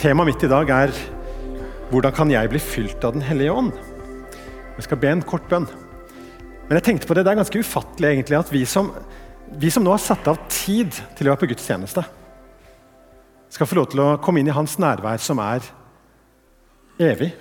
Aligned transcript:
Temaet 0.00 0.30
mitt 0.30 0.44
i 0.46 0.48
dag 0.48 0.70
er 0.72 0.90
'Hvordan 1.90 2.14
kan 2.14 2.30
jeg 2.30 2.48
bli 2.48 2.58
fylt 2.58 3.04
av 3.04 3.12
Den 3.12 3.20
hellige 3.20 3.52
ånd?' 3.52 3.76
Jeg 4.76 4.84
skal 4.84 4.96
be 4.96 5.08
en 5.08 5.20
kort 5.22 5.46
bønn. 5.48 5.68
Men 6.68 6.78
jeg 6.78 6.82
tenkte 6.82 7.06
på 7.06 7.14
det, 7.14 7.24
det 7.24 7.32
er 7.32 7.42
ganske 7.42 7.58
ufattelig 7.58 8.08
egentlig 8.08 8.38
at 8.38 8.50
vi 8.50 8.64
som, 8.64 8.94
vi 9.52 9.68
som 9.68 9.84
nå 9.84 9.90
har 9.90 9.98
satt 9.98 10.26
av 10.26 10.38
tid 10.48 10.90
til 10.90 11.26
å 11.26 11.34
være 11.34 11.40
på 11.40 11.48
Guds 11.48 11.66
tjeneste, 11.66 12.02
skal 13.50 13.66
få 13.66 13.74
lov 13.76 13.90
til 13.90 14.00
å 14.00 14.16
komme 14.16 14.40
inn 14.40 14.48
i 14.48 14.56
hans 14.56 14.78
nærvær, 14.78 15.18
som 15.18 15.38
er 15.38 15.60
evig. 16.98 17.34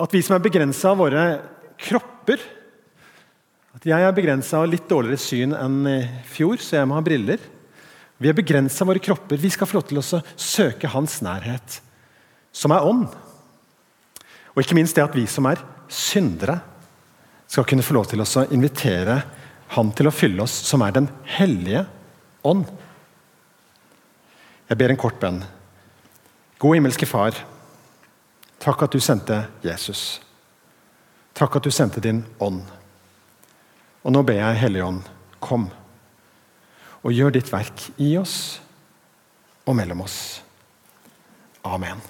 At 0.00 0.10
vi 0.10 0.22
som 0.22 0.34
er 0.34 0.42
begrensa 0.42 0.90
av 0.90 0.98
våre 0.98 1.40
kropper 1.78 2.38
At 3.76 3.86
jeg 3.86 4.02
er 4.02 4.12
begrensa 4.12 4.58
av 4.58 4.66
litt 4.66 4.88
dårligere 4.88 5.18
syn 5.18 5.52
enn 5.54 5.86
i 5.86 6.08
fjor, 6.24 6.56
så 6.56 6.80
jeg 6.80 6.88
må 6.88 6.94
ha 6.94 7.00
briller. 7.00 7.38
Vi 8.18 8.30
er 8.30 8.36
begrensa 8.36 8.86
våre 8.86 9.02
kropper. 9.02 9.38
Vi 9.38 9.50
skal 9.50 9.68
få 9.70 9.78
lov 9.78 9.86
til 9.88 10.00
å 10.00 10.22
søke 10.34 10.90
hans 10.90 11.20
nærhet, 11.22 11.78
som 12.52 12.74
er 12.74 12.86
ånd. 12.86 13.06
Og 14.54 14.62
ikke 14.64 14.74
minst 14.78 14.98
det 14.98 15.04
at 15.04 15.14
vi 15.14 15.26
som 15.30 15.46
er 15.46 15.62
syndere, 15.88 16.58
skal 17.48 17.64
kunne 17.64 17.84
få 17.86 17.94
lov 17.96 18.10
til 18.10 18.20
å 18.20 18.48
invitere 18.52 19.22
Han 19.72 19.90
til 19.92 20.08
å 20.08 20.12
fylle 20.12 20.40
oss, 20.42 20.52
som 20.64 20.80
er 20.80 20.94
Den 20.96 21.10
hellige 21.28 21.82
ånd. 22.44 22.64
Jeg 24.68 24.78
ber 24.80 24.92
en 24.92 25.00
kort 25.00 25.18
bønn. 25.20 25.42
God 26.58 26.76
himmelske 26.76 27.06
Far. 27.06 27.36
Takk 28.58 28.86
at 28.86 28.96
du 28.96 29.00
sendte 29.00 29.42
Jesus. 29.62 30.20
Takk 31.36 31.60
at 31.60 31.68
du 31.68 31.70
sendte 31.70 32.00
din 32.00 32.24
ånd. 32.40 32.62
Og 34.02 34.12
nå 34.12 34.24
ber 34.24 34.40
jeg 34.40 34.62
Hellige 34.62 34.88
ånd, 34.88 35.04
kom 35.38 35.68
og 37.04 37.14
gjør 37.14 37.34
ditt 37.36 37.50
verk 37.52 37.88
i 38.02 38.14
oss 38.20 38.58
og 39.68 39.76
mellom 39.78 40.02
oss. 40.04 40.40
Amen. 41.68 42.00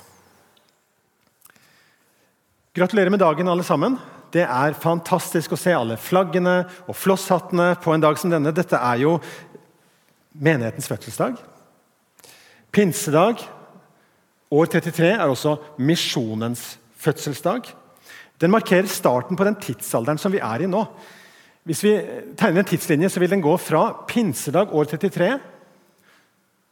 Gratulerer 2.76 3.10
med 3.10 3.20
dagen, 3.22 3.48
alle 3.50 3.66
sammen. 3.66 3.96
Det 4.30 4.44
er 4.44 4.76
fantastisk 4.78 5.54
å 5.54 5.58
se 5.58 5.72
alle 5.74 5.96
flaggene 5.98 6.60
og 6.86 6.96
flosshattene 6.96 7.72
på 7.82 7.94
en 7.94 8.04
dag 8.04 8.18
som 8.20 8.30
denne. 8.30 8.52
Dette 8.54 8.78
er 8.78 9.00
jo 9.02 9.16
menighetens 10.38 10.88
fødselsdag. 10.90 11.38
Pinsedag, 12.70 13.42
år 14.52 14.70
33, 14.70 15.14
er 15.16 15.26
også 15.26 15.56
misjonens 15.80 16.76
fødselsdag. 17.00 17.72
Den 18.38 18.52
markerer 18.54 18.86
starten 18.86 19.38
på 19.38 19.46
den 19.48 19.56
tidsalderen 19.58 20.20
som 20.20 20.32
vi 20.32 20.42
er 20.44 20.62
i 20.62 20.70
nå. 20.70 20.84
Hvis 21.68 21.84
vi 21.84 21.92
tegner 22.40 22.62
en 22.62 22.68
tidslinje, 22.68 23.10
så 23.12 23.20
vil 23.20 23.28
den 23.28 23.44
gå 23.44 23.52
fra 23.60 23.90
pinsedag 24.08 24.70
år 24.72 24.88
33 24.88 25.34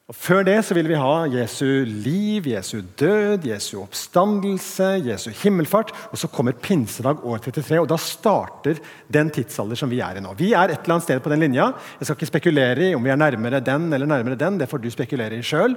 og 0.06 0.14
Før 0.14 0.44
det 0.47 0.61
så 0.62 0.75
vil 0.77 0.86
vi 0.86 0.98
ha 1.02 1.14
Jesu 1.27 1.83
liv, 1.83 2.44
Jesu 2.47 2.77
død, 2.94 3.48
Jesu 3.48 3.80
oppstandelse, 3.80 4.86
Jesu 5.02 5.33
himmelfart. 5.34 5.91
Og 6.14 6.20
så 6.20 6.30
kommer 6.30 6.55
pinsedag 6.55 7.24
år 7.27 7.41
33, 7.42 7.80
og 7.83 7.89
da 7.91 7.98
starter 7.98 8.78
den 9.11 9.33
tidsalder 9.34 9.80
som 9.80 9.91
vi 9.91 9.98
er 9.98 10.20
i 10.20 10.22
nå. 10.22 10.36
Vi 10.39 10.52
er 10.55 10.70
et 10.70 10.84
eller 10.84 10.94
annet 10.94 11.08
sted 11.08 11.22
på 11.24 11.33
den 11.33 11.42
linja. 11.42 11.72
Jeg 11.98 12.06
skal 12.06 12.20
ikke 12.20 12.30
spekulere 12.30 12.86
i 12.86 12.94
om 12.94 13.02
vi 13.02 13.11
er 13.11 13.19
nærmere 13.19 13.58
den 13.58 13.89
eller 13.92 14.06
nærmere 14.06 14.39
den. 14.39 14.61
Det 14.61 14.70
får 14.70 14.84
du 14.84 14.86
spekulere 14.94 15.41
i 15.41 15.42
sjøl. 15.42 15.74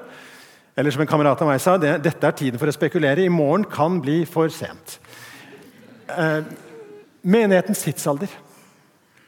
Eller 0.77 0.93
som 0.93 1.01
en 1.01 1.09
kamerat 1.09 1.41
av 1.41 1.49
meg 1.49 1.63
sa, 1.63 1.79
det, 1.81 1.95
dette 2.05 2.29
er 2.29 2.37
tiden 2.37 2.61
for 2.61 2.69
å 2.69 2.75
spekulere. 2.75 3.25
I 3.25 3.33
morgen 3.33 3.65
kan 3.65 3.97
bli 3.97 4.21
for 4.29 4.53
sent. 4.53 4.99
Eh, 6.13 6.45
menighetens 7.25 7.81
tidsalder, 7.81 8.29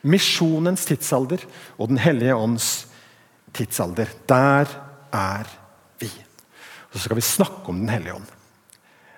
misjonens 0.02 0.86
tidsalder 0.86 1.44
og 1.78 1.90
Den 1.92 2.02
hellige 2.02 2.36
ånds 2.36 2.88
tidsalder. 3.54 4.10
Der 4.30 4.70
er 5.14 5.50
vi. 6.00 6.12
Og 6.92 7.00
Så 7.00 7.06
skal 7.06 7.16
vi 7.16 7.22
snakke 7.22 7.70
om 7.70 7.80
Den 7.80 7.90
hellige 7.90 8.16
ånd. 8.16 8.30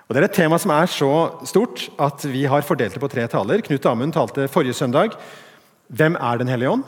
Og 0.07 0.16
Det 0.16 0.22
er 0.22 0.28
et 0.28 0.35
tema 0.35 0.57
som 0.57 0.72
er 0.72 0.85
så 0.85 1.13
stort 1.46 1.90
at 2.00 2.25
vi 2.30 2.44
har 2.46 2.62
fordelt 2.62 2.94
det 2.94 3.02
på 3.02 3.07
tre 3.07 3.28
taler. 3.28 3.62
Knut 3.62 3.85
Amund 3.85 4.13
talte 4.13 4.47
forrige 4.47 4.74
søndag. 4.74 5.16
Hvem 5.88 6.16
er 6.16 6.38
Den 6.38 6.47
hellige 6.47 6.69
ånd? 6.69 6.84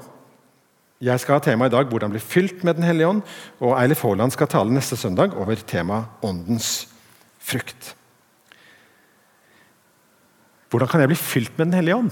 Jeg 1.01 1.19
skal 1.19 1.33
ha 1.33 1.39
tema 1.39 1.65
i 1.65 1.69
dag 1.69 1.85
'Hvordan 1.85 2.09
bli 2.09 2.19
fylt 2.19 2.63
med 2.63 2.75
Den 2.75 2.83
hellige 2.83 3.07
ånd'. 3.07 3.21
Og 3.59 3.81
Eilif 3.81 4.01
Haaland 4.01 4.31
skal 4.31 4.47
tale 4.47 4.73
neste 4.73 4.95
søndag 4.95 5.35
over 5.35 5.55
temaet 5.55 6.05
'Åndens 6.23 6.87
frukt'. 7.39 7.95
Hvordan 10.69 10.87
kan 10.87 10.99
jeg 10.99 11.09
bli 11.09 11.15
fylt 11.15 11.57
med 11.57 11.65
Den 11.65 11.73
hellige 11.73 11.95
ånd? 11.95 12.11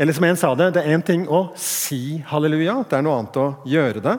Eller 0.00 0.16
som 0.16 0.24
en 0.24 0.36
sa 0.40 0.54
det, 0.56 0.70
det 0.72 0.80
er 0.80 0.94
én 0.96 1.02
ting 1.04 1.26
å 1.28 1.50
si 1.60 2.22
halleluja, 2.24 2.78
det 2.88 2.96
er 2.96 3.02
noe 3.04 3.18
annet 3.20 3.34
å 3.36 3.50
gjøre 3.68 4.00
det. 4.00 4.14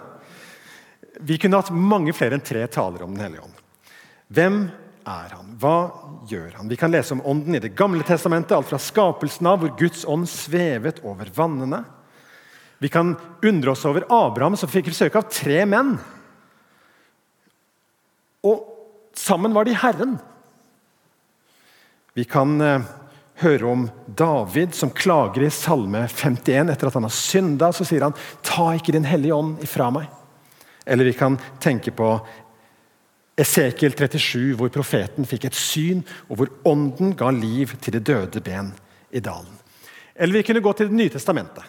Vi 1.25 1.39
kunne 1.41 1.57
hatt 1.57 1.71
mange 1.73 2.13
flere 2.13 2.37
enn 2.37 2.45
tre 2.45 2.61
taler 2.69 3.01
om 3.01 3.15
Den 3.15 3.23
hellige 3.25 3.47
ånd. 3.47 3.63
Hvem 4.29 4.59
er 5.09 5.33
han? 5.33 5.55
Hva 5.57 5.73
gjør 6.29 6.59
han? 6.59 6.69
Vi 6.69 6.77
kan 6.77 6.93
lese 6.93 7.15
om 7.15 7.25
ånden 7.25 7.57
i 7.57 7.63
Det 7.63 7.73
gamle 7.73 8.05
testamentet, 8.05 8.53
alt 8.53 8.69
fra 8.69 8.77
skapelsen 8.77 9.49
av, 9.49 9.57
hvor 9.63 9.73
Guds 9.79 10.05
ånd 10.05 10.29
svevet 10.29 11.01
over 11.01 11.33
vannene. 11.33 11.81
Vi 12.77 12.93
kan 12.93 13.15
undre 13.41 13.73
oss 13.73 13.85
over 13.89 14.05
Abraham, 14.05 14.53
som 14.61 14.69
fikk 14.69 14.93
besøk 14.93 15.17
av 15.17 15.33
tre 15.33 15.63
menn. 15.65 15.95
Og 18.45 18.67
sammen 19.17 19.57
var 19.57 19.65
de 19.65 19.81
Herren. 19.81 20.19
Vi 22.13 22.29
kan 22.29 22.61
eh, 22.61 22.89
høre 23.41 23.68
om 23.68 23.88
David 24.07 24.75
som 24.78 24.94
klager 24.94 25.46
i 25.46 25.52
Salme 25.53 26.06
51 26.07 26.72
etter 26.72 26.90
at 26.90 26.97
han 26.97 27.07
har 27.07 27.16
synda. 27.16 27.72
Så 27.74 27.85
sier 27.88 28.06
han 28.06 28.16
'Ta 28.44 28.74
ikke 28.75 28.94
Din 28.94 29.06
hellige 29.06 29.35
ånd 29.35 29.59
ifra 29.63 29.91
meg'. 29.91 30.09
Eller 30.85 31.06
vi 31.06 31.13
kan 31.13 31.38
tenke 31.59 31.91
på 31.91 32.22
Esekiel 33.38 33.94
37, 33.96 34.56
hvor 34.56 34.69
profeten 34.69 35.25
fikk 35.25 35.46
et 35.46 35.56
syn, 35.57 36.03
og 36.29 36.38
hvor 36.38 36.50
ånden 36.66 37.16
ga 37.18 37.29
liv 37.31 37.74
til 37.81 37.94
det 37.94 38.03
døde 38.06 38.41
ben 38.41 38.74
i 39.12 39.19
dalen. 39.19 39.58
Eller 40.16 40.34
vi 40.34 40.44
kunne 40.44 40.62
gå 40.62 40.73
til 40.73 40.88
Det 40.88 40.96
nye 40.96 41.09
testamentet, 41.09 41.63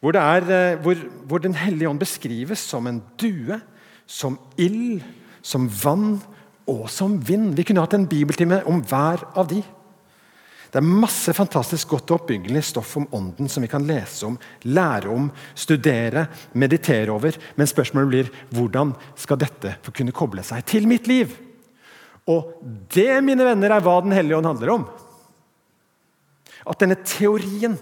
hvor, 0.00 0.12
det 0.12 0.20
er, 0.20 0.42
eh, 0.50 0.78
hvor, 0.80 0.96
hvor 1.26 1.38
Den 1.38 1.54
hellige 1.54 1.88
ånd 1.88 1.98
beskrives 1.98 2.58
som 2.58 2.86
en 2.86 3.02
due, 3.18 3.60
som 4.06 4.38
ild, 4.56 5.02
som 5.42 5.68
vann 5.68 6.20
og 6.66 6.88
som 6.90 7.18
vind. 7.28 7.54
Vi 7.56 7.62
kunne 7.62 7.80
hatt 7.80 7.94
en 7.94 8.08
bibeltime 8.08 8.62
om 8.66 8.80
hver 8.82 9.24
av 9.36 9.48
de. 9.48 9.62
Det 10.70 10.78
er 10.78 10.86
masse 10.86 11.32
fantastisk 11.34 11.90
godt 11.90 12.12
og 12.12 12.20
oppbyggelig 12.20 12.62
stoff 12.68 12.92
om 13.00 13.08
ånden 13.16 13.48
som 13.50 13.64
vi 13.64 13.70
kan 13.70 13.86
lese 13.88 14.28
om, 14.28 14.36
lære 14.70 15.10
om, 15.10 15.26
studere, 15.58 16.28
meditere 16.54 17.10
over. 17.10 17.34
Men 17.58 17.70
spørsmålet 17.70 18.10
blir 18.12 18.30
hvordan 18.54 18.92
skal 19.18 19.40
dette 19.40 19.74
få 19.82 19.94
kunne 19.96 20.14
koble 20.14 20.44
seg 20.46 20.62
til 20.70 20.86
mitt 20.90 21.10
liv? 21.10 21.34
Og 22.30 22.54
det 22.94 23.18
mine 23.26 23.42
venner, 23.42 23.74
er 23.74 23.82
hva 23.82 23.98
Den 24.04 24.14
hellige 24.14 24.38
ånd 24.38 24.46
handler 24.46 24.74
om. 24.76 24.86
At 26.70 26.78
denne 26.78 27.00
teorien 27.02 27.74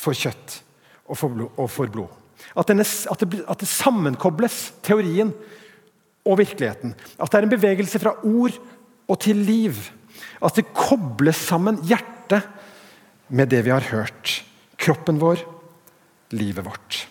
får 0.00 0.18
kjøtt 0.24 0.58
og 1.04 1.20
får 1.20 1.36
blod. 1.36 1.54
Og 1.58 1.70
får 1.70 1.92
blod. 1.92 2.18
At, 2.56 2.70
denne, 2.70 2.86
at, 2.86 3.20
det, 3.20 3.44
at 3.44 3.60
det 3.60 3.68
sammenkobles, 3.68 4.72
teorien 4.82 5.34
og 6.24 6.40
virkeligheten. 6.40 6.94
At 7.18 7.28
det 7.28 7.40
er 7.40 7.48
en 7.48 7.52
bevegelse 7.52 8.00
fra 8.00 8.16
ord 8.24 8.56
og 9.10 9.20
til 9.20 9.44
liv. 9.44 9.76
At 10.40 10.58
det 10.58 10.70
kobles 10.74 11.40
sammen 11.50 11.80
hjertet 11.86 12.46
med 13.30 13.50
det 13.52 13.62
vi 13.66 13.72
har 13.74 13.86
hørt. 13.92 14.40
Kroppen 14.80 15.20
vår, 15.20 15.42
livet 16.34 16.66
vårt. 16.66 17.06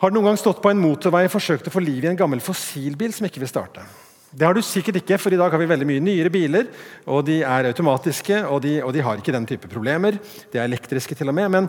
Har 0.00 0.10
du 0.10 0.16
noen 0.16 0.30
gang 0.30 0.38
stått 0.40 0.62
på 0.64 0.70
en 0.72 0.80
motorvei 0.80 1.26
og 1.26 1.34
forsøkt 1.34 1.68
å 1.68 1.74
få 1.74 1.82
liv 1.84 2.06
i 2.06 2.08
en 2.08 2.18
gammel 2.18 2.40
fossilbil 2.40 3.12
som 3.12 3.26
ikke 3.28 3.42
vil 3.42 3.50
starte? 3.50 3.84
Det 4.30 4.46
har 4.46 4.54
du 4.54 4.62
sikkert 4.62 5.00
ikke, 5.00 5.18
for 5.18 5.34
i 5.34 5.38
dag 5.40 5.50
har 5.50 5.58
vi 5.58 5.66
veldig 5.68 5.86
mye 5.88 6.02
nyere 6.04 6.30
biler. 6.32 6.68
og 7.10 7.24
De 7.26 7.40
er 7.42 7.68
automatiske, 7.72 8.44
og 8.46 8.62
de, 8.62 8.76
og 8.86 8.94
de 8.94 9.02
har 9.02 9.18
ikke 9.18 9.34
den 9.34 9.48
type 9.48 9.68
problemer. 9.68 10.16
De 10.52 10.60
er 10.60 10.68
elektriske 10.68 11.18
til 11.18 11.32
og 11.32 11.36
med. 11.36 11.50
Men 11.50 11.68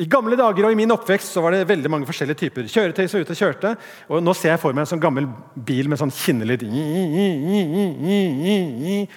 i 0.00 0.06
gamle 0.08 0.36
dager 0.40 0.64
og 0.64 0.72
i 0.72 0.76
min 0.78 0.92
oppvekst 0.94 1.34
så 1.34 1.42
var 1.44 1.52
det 1.52 1.66
veldig 1.68 1.90
mange 1.92 2.08
forskjellige 2.08 2.40
typer 2.40 2.68
kjøretøy 2.70 3.04
som 3.10 3.20
ute 3.20 3.34
og 3.34 3.40
kjørte. 3.42 3.72
og 4.08 4.22
Nå 4.24 4.32
ser 4.36 4.54
jeg 4.54 4.62
for 4.62 4.72
meg 4.72 4.86
en 4.86 4.90
sånn 4.94 5.02
gammel 5.02 5.26
bil 5.68 5.90
med 5.92 6.00
sånn 6.00 6.14
kinnelyd. 6.16 6.64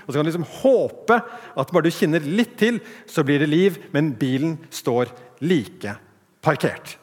Og 0.04 0.10
så 0.10 0.18
kan 0.18 0.26
du 0.26 0.30
liksom 0.30 0.50
håpe 0.60 1.20
at 1.56 1.72
bare 1.72 1.88
du 1.88 1.96
kinner 1.96 2.28
litt 2.28 2.58
til, 2.60 2.82
så 3.08 3.24
blir 3.24 3.40
det 3.40 3.52
liv, 3.52 3.80
men 3.96 4.12
bilen 4.20 4.58
står 4.68 5.14
like 5.48 5.96
parkert. 6.44 6.98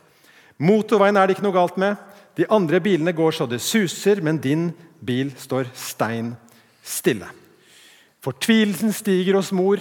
Motorveien 0.60 1.16
er 1.16 1.26
det 1.26 1.38
ikke 1.38 1.46
noe 1.48 1.56
galt 1.56 1.80
med. 1.80 1.96
De 2.36 2.48
andre 2.52 2.80
bilene 2.84 3.16
går 3.16 3.36
så 3.36 3.48
det 3.48 3.62
suser, 3.64 4.20
men 4.20 4.40
din 4.40 4.69
bil 5.00 5.32
står 5.40 5.72
stein 5.76 6.34
stille. 6.84 7.28
Fortvilelsen 8.22 8.92
stiger 8.94 9.40
hos 9.40 9.50
mor. 9.56 9.80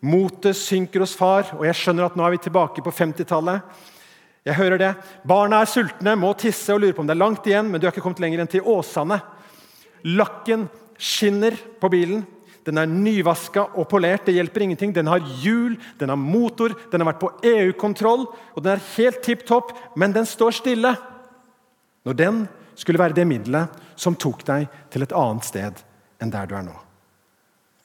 Motet 0.00 0.56
synker 0.56 1.02
hos 1.02 1.16
far, 1.18 1.48
og 1.56 1.64
jeg 1.66 1.74
skjønner 1.74 2.06
at 2.06 2.16
nå 2.18 2.22
er 2.26 2.36
vi 2.36 2.42
tilbake 2.44 2.82
på 2.84 2.92
50-tallet. 2.94 3.86
Jeg 4.46 4.56
hører 4.56 4.80
det. 4.80 4.90
Barna 5.26 5.60
er 5.62 5.70
sultne, 5.70 6.14
må 6.16 6.30
tisse 6.38 6.72
og 6.72 6.80
lurer 6.80 6.94
på 6.94 7.02
om 7.02 7.08
det 7.08 7.16
er 7.16 7.20
langt 7.20 7.46
igjen, 7.50 7.68
men 7.68 7.80
du 7.80 7.86
har 7.88 7.92
ikke 7.92 8.04
kommet 8.04 8.22
lenger 8.22 8.44
enn 8.44 8.50
til 8.50 8.66
Åsane. 8.70 9.18
Lakken 10.06 10.68
skinner 10.98 11.56
på 11.80 11.90
bilen. 11.92 12.22
Den 12.68 12.78
er 12.78 12.90
nyvaska 12.90 13.64
og 13.80 13.88
polert. 13.90 14.26
Det 14.28 14.36
hjelper 14.36 14.64
ingenting. 14.64 14.92
Den 14.94 15.10
har 15.10 15.24
hjul, 15.42 15.74
den 15.98 16.12
har 16.12 16.20
motor, 16.20 16.74
den 16.92 17.02
har 17.02 17.10
vært 17.10 17.22
på 17.22 17.32
EU-kontroll, 17.50 18.26
og 18.54 18.62
den 18.62 18.76
er 18.76 18.86
helt 18.94 19.20
tipp 19.24 19.44
topp, 19.48 19.74
men 19.98 20.14
den 20.14 20.28
står 20.28 20.56
stille. 20.60 20.94
Når 22.06 22.18
den 22.18 22.40
skulle 22.78 23.00
være 23.02 23.16
det 23.18 23.26
middelet 23.26 23.82
som 23.98 24.16
tok 24.16 24.46
deg 24.46 24.68
til 24.92 25.04
et 25.04 25.16
annet 25.16 25.48
sted 25.48 25.82
enn 26.22 26.32
der 26.32 26.48
du 26.48 26.54
er 26.54 26.64
nå? 26.68 26.76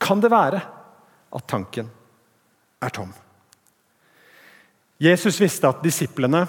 Kan 0.04 0.22
det 0.22 0.32
være 0.34 0.62
at 1.34 1.48
tanken 1.50 1.90
er 2.84 2.94
tom? 2.94 3.12
Jesus 5.04 5.40
visste 5.42 5.68
at 5.68 5.82
disiplene 5.84 6.46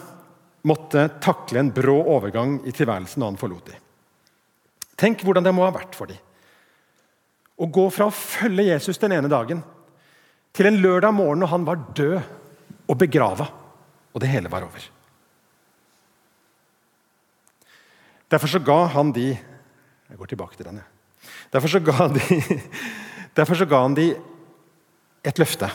måtte 0.69 1.09
takle 1.23 1.61
en 1.61 1.73
brå 1.75 1.97
overgang 2.15 2.61
i 2.69 2.73
tilværelsen 2.73 3.21
når 3.21 3.33
han 3.33 3.41
forlot 3.41 3.73
dem. 3.73 3.81
Tenk 5.01 5.25
hvordan 5.27 5.45
det 5.45 5.53
må 5.55 5.65
ha 5.67 5.75
vært 5.75 5.97
for 5.99 6.09
dem. 6.09 6.21
Å 7.55 7.67
gå 7.71 7.85
fra 7.93 8.09
å 8.09 8.15
følge 8.15 8.69
Jesus 8.71 8.99
den 9.03 9.15
ene 9.17 9.31
dagen 9.31 9.61
til 10.55 10.69
en 10.71 10.81
lørdag 10.81 11.15
morgen 11.15 11.43
når 11.43 11.53
han 11.53 11.67
var 11.67 11.83
død 11.99 12.19
og 12.91 12.99
begrava, 13.01 13.47
og 14.15 14.23
det 14.23 14.31
hele 14.31 14.51
var 14.53 14.67
over. 14.67 14.85
Derfor 18.31 18.51
så 18.51 18.63
ga 18.63 18.85
han 18.95 19.13
de 19.15 19.35
Jeg 20.05 20.19
går 20.21 20.29
tilbake 20.31 20.57
til 20.57 20.67
den. 20.69 20.83
Derfor 21.51 21.69
så 21.69 21.81
ga, 21.81 22.07
de, 22.13 22.21
derfor 23.39 23.57
så 23.59 23.65
ga 23.67 23.81
han 23.83 23.95
de 23.97 24.13
et 25.25 25.39
løfte 25.41 25.71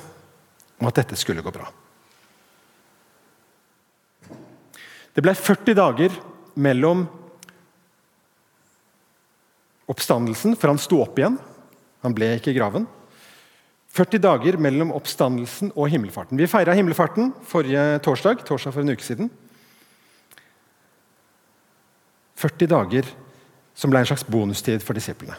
om 0.80 0.88
at 0.90 1.00
dette 1.02 1.18
skulle 1.20 1.44
gå 1.44 1.54
bra. 1.54 1.68
Det 5.14 5.24
ble 5.26 5.34
40 5.36 5.76
dager 5.76 6.14
mellom 6.60 7.04
oppstandelsen, 9.90 10.56
for 10.56 10.72
han 10.72 10.80
sto 10.80 11.02
opp 11.04 11.20
igjen. 11.20 11.40
Han 12.06 12.16
ble 12.16 12.32
ikke 12.38 12.54
i 12.54 12.58
graven. 12.58 12.86
40 13.98 14.22
dager 14.22 14.58
mellom 14.62 14.94
oppstandelsen 14.96 15.74
og 15.74 15.90
himmelfarten. 15.92 16.38
Vi 16.40 16.48
feira 16.48 16.76
himmelfarten 16.78 17.34
forrige 17.50 18.00
torsdag, 18.06 18.46
torsdag 18.48 18.76
for 18.76 18.86
en 18.86 18.94
uke 18.94 19.06
siden. 19.06 19.32
40 22.40 22.70
dager 22.72 23.10
som 23.76 23.92
ble 23.92 24.04
en 24.04 24.08
slags 24.08 24.28
bonustid 24.30 24.86
for 24.86 24.96
disiplene. 24.96 25.36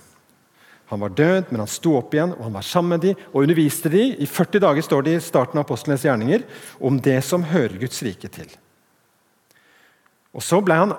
Han 0.91 1.01
var 1.01 1.13
død, 1.15 1.51
men 1.51 1.63
han 1.63 1.71
sto 1.71 1.95
opp 1.99 2.15
igjen 2.15 2.33
og 2.35 2.43
han 2.49 2.57
var 2.57 2.67
sammen 2.67 2.97
med 2.97 3.05
dem 3.05 3.21
og 3.31 3.45
underviste 3.45 3.93
dem. 3.93 4.17
I 4.19 4.27
40 4.27 4.65
dager 4.65 4.83
står 4.83 5.07
det 5.07 5.15
i 5.17 5.23
starten 5.23 5.61
av 5.61 5.65
apostlenes 5.65 6.03
gjerninger 6.07 6.43
om 6.83 6.99
det 6.99 7.21
som 7.27 7.47
hører 7.47 7.79
Guds 7.79 8.03
rike 8.03 8.31
til. 8.33 8.51
Og 10.35 10.43
så 10.43 10.59
ble 10.63 10.79
han, 10.83 10.95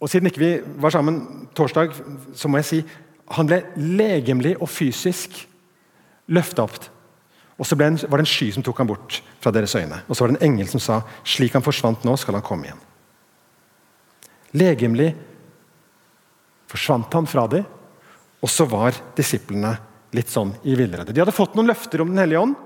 og 0.00 0.10
Siden 0.10 0.28
ikke 0.28 0.42
vi 0.42 0.52
var 0.80 0.92
sammen 0.92 1.20
torsdag, 1.56 1.94
så 2.36 2.48
må 2.48 2.60
jeg 2.60 2.68
si 2.68 2.80
han 3.34 3.48
ble 3.48 3.62
legemlig 3.76 4.52
og 4.58 4.68
fysisk 4.68 5.36
løfta 6.28 6.66
opp. 6.66 6.90
Og 7.56 7.68
så 7.68 7.76
en, 7.78 7.96
var 8.10 8.18
det 8.18 8.24
en 8.24 8.32
sky 8.34 8.50
som 8.52 8.64
tok 8.66 8.80
ham 8.82 8.90
bort 8.90 9.20
fra 9.40 9.52
deres 9.54 9.74
øyne. 9.78 10.00
Og 10.08 10.16
så 10.16 10.24
var 10.24 10.32
det 10.32 10.40
en 10.40 10.50
engel 10.50 10.68
som 10.68 10.82
sa 10.82 10.98
slik 11.24 11.54
han 11.54 11.64
forsvant 11.64 12.04
nå, 12.04 12.16
skal 12.20 12.36
han 12.36 12.44
komme 12.44 12.68
igjen. 12.68 12.82
Legemlig 14.58 15.12
forsvant 16.70 17.14
han 17.14 17.28
fra 17.30 17.46
dem, 17.50 17.64
og 18.44 18.50
så 18.52 18.66
var 18.68 18.96
disiplene 19.16 19.72
litt 20.14 20.30
sånn 20.30 20.52
i 20.68 20.76
villrede. 20.76 21.14
De 21.14 21.22
hadde 21.22 21.34
fått 21.34 21.56
noen 21.56 21.70
løfter 21.70 22.04
om 22.04 22.12
Den 22.12 22.20
hellige 22.20 22.42
ånd, 22.44 22.58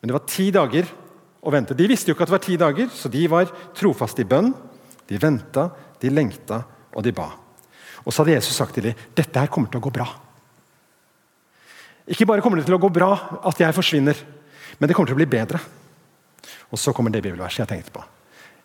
men 0.00 0.12
det 0.12 0.14
var 0.14 0.28
ti 0.30 0.52
dager 0.54 0.86
å 1.42 1.50
vente. 1.50 1.74
De 1.74 1.88
visste 1.90 2.10
jo 2.10 2.14
ikke 2.14 2.26
at 2.26 2.30
det 2.30 2.36
var 2.36 2.44
ti 2.44 2.56
dager, 2.60 2.90
så 2.94 3.10
de 3.10 3.24
var 3.30 3.50
trofaste 3.74 4.22
i 4.22 4.28
bønn. 4.28 4.52
De 5.10 5.18
venta, 5.18 5.64
de 5.98 6.12
lengta, 6.12 6.60
og 6.94 7.02
de 7.02 7.14
ba. 7.16 7.30
Og 8.04 8.12
så 8.12 8.22
hadde 8.22 8.36
Jesus 8.36 8.58
sagt 8.60 8.76
til 8.76 8.86
dem 8.86 9.04
dette 9.18 9.42
her 9.42 9.50
kommer 9.50 9.72
til 9.72 9.80
å 9.80 9.86
gå 9.86 9.92
bra. 9.94 10.06
Ikke 12.06 12.26
bare 12.28 12.44
kommer 12.44 12.60
det 12.60 12.68
til 12.68 12.76
å 12.76 12.82
gå 12.82 12.90
bra 12.94 13.10
at 13.50 13.58
jeg 13.58 13.74
forsvinner, 13.74 14.18
men 14.78 14.86
det 14.86 14.94
kommer 14.94 15.10
til 15.10 15.18
å 15.18 15.22
bli 15.22 15.30
bedre. 15.30 15.58
Og 16.70 16.78
så 16.78 16.94
kommer 16.94 17.10
det 17.10 17.24
bibelverset 17.24 17.64
jeg 17.64 17.72
tenkte 17.72 17.94
på. 17.96 18.04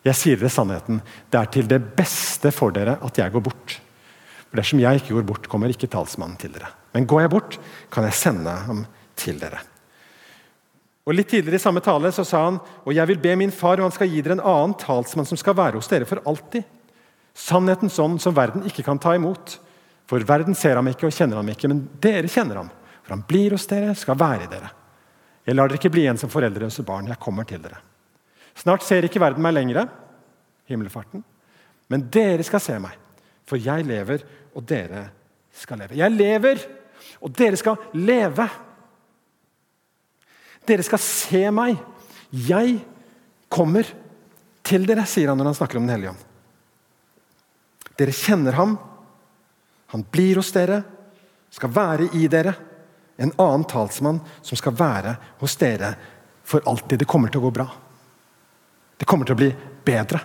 Jeg 0.06 0.18
sier 0.18 0.38
dere 0.38 0.50
sannheten. 0.50 1.00
Det 1.30 1.38
er 1.38 1.50
til 1.54 1.66
det 1.70 1.80
beste 1.98 2.50
for 2.54 2.74
dere 2.74 3.00
at 3.02 3.18
jeg 3.18 3.34
går 3.34 3.44
bort. 3.50 3.80
For 4.52 4.60
Dersom 4.60 4.82
jeg 4.82 5.00
ikke 5.00 5.14
går 5.16 5.24
bort, 5.24 5.46
kommer 5.48 5.72
ikke 5.72 5.88
talsmannen 5.88 6.36
til 6.36 6.52
dere. 6.52 6.68
Men 6.92 7.06
går 7.08 7.22
jeg 7.24 7.30
bort, 7.32 7.54
kan 7.88 8.04
jeg 8.04 8.18
sende 8.18 8.52
ham 8.66 8.82
til 9.16 9.38
dere. 9.40 9.62
Og 11.08 11.16
Litt 11.16 11.32
tidligere 11.32 11.56
i 11.56 11.62
samme 11.62 11.80
tale 11.82 12.12
så 12.12 12.22
sa 12.28 12.44
han 12.44 12.58
og 12.60 12.92
jeg 12.92 13.08
vil 13.08 13.22
be 13.22 13.32
min 13.40 13.54
far 13.54 13.80
og 13.80 13.88
han 13.88 13.94
skal 13.96 14.12
gi 14.12 14.20
dere 14.20 14.36
en 14.36 14.44
annen 14.44 14.76
talsmann 14.78 15.26
som 15.26 15.40
skal 15.40 15.56
være 15.56 15.80
hos 15.80 15.88
dere 15.88 16.06
for 16.06 16.20
alltid. 16.28 16.68
Sannhetens 17.32 17.96
ånd 17.98 18.20
som 18.20 18.36
verden 18.36 18.68
ikke 18.68 18.84
kan 18.84 19.00
ta 19.00 19.16
imot. 19.16 19.56
For 20.06 20.22
verden 20.28 20.54
ser 20.54 20.76
ham 20.76 20.90
ikke 20.92 21.08
og 21.08 21.16
kjenner 21.16 21.40
ham 21.40 21.48
ikke, 21.48 21.72
men 21.72 21.86
dere 22.04 22.28
kjenner 22.28 22.60
ham. 22.60 22.68
For 23.02 23.16
han 23.16 23.24
blir 23.26 23.56
hos 23.56 23.64
dere, 23.70 23.96
skal 23.96 24.20
være 24.20 24.44
i 24.44 24.52
dere. 24.52 24.68
Jeg 25.48 25.56
lar 25.56 25.72
dere 25.72 25.80
ikke 25.80 25.90
bli 25.96 26.04
igjen 26.04 26.20
som 26.20 26.30
foreldreløse 26.30 26.84
barn. 26.86 27.08
Jeg 27.08 27.18
kommer 27.24 27.48
til 27.48 27.64
dere. 27.64 27.80
Snart 28.52 28.84
ser 28.84 29.08
ikke 29.08 29.22
verden 29.22 29.42
meg 29.42 29.56
lenger, 29.56 29.88
himmelfarten, 30.68 31.24
men 31.88 32.04
dere 32.12 32.44
skal 32.44 32.60
se 32.60 32.76
meg. 32.84 32.98
For 33.48 33.58
jeg 33.58 33.86
lever, 33.88 34.22
og 34.54 34.64
dere 34.68 35.06
skal 35.52 35.82
leve. 35.82 35.98
Jeg 35.98 36.14
lever, 36.14 36.62
og 37.22 37.32
dere 37.36 37.58
skal 37.60 37.80
leve. 37.98 38.46
Dere 40.68 40.86
skal 40.86 41.02
se 41.02 41.42
meg. 41.54 41.76
Jeg 42.32 42.78
kommer 43.52 43.88
til 44.64 44.86
dere, 44.88 45.06
sier 45.08 45.32
han 45.32 45.40
når 45.40 45.50
han 45.52 45.58
snakker 45.58 45.80
om 45.80 45.86
Den 45.86 45.96
hellige 45.96 46.14
ånd. 46.14 46.28
Dere 47.98 48.16
kjenner 48.16 48.56
ham. 48.56 48.76
Han 49.92 50.04
blir 50.08 50.38
hos 50.40 50.52
dere, 50.54 50.80
skal 51.52 51.72
være 51.74 52.08
i 52.16 52.28
dere. 52.32 52.54
En 53.20 53.34
annen 53.36 53.66
talsmann 53.68 54.22
som 54.40 54.58
skal 54.58 54.76
være 54.78 55.16
hos 55.42 55.58
dere 55.60 55.92
for 56.48 56.64
alltid. 56.66 57.02
Det 57.02 57.08
kommer 57.10 57.28
til 57.28 57.42
å 57.42 57.48
gå 57.48 57.54
bra. 57.58 57.66
Det 58.96 59.08
kommer 59.08 59.28
til 59.28 59.36
å 59.36 59.42
bli 59.42 59.50
bedre. 59.84 60.22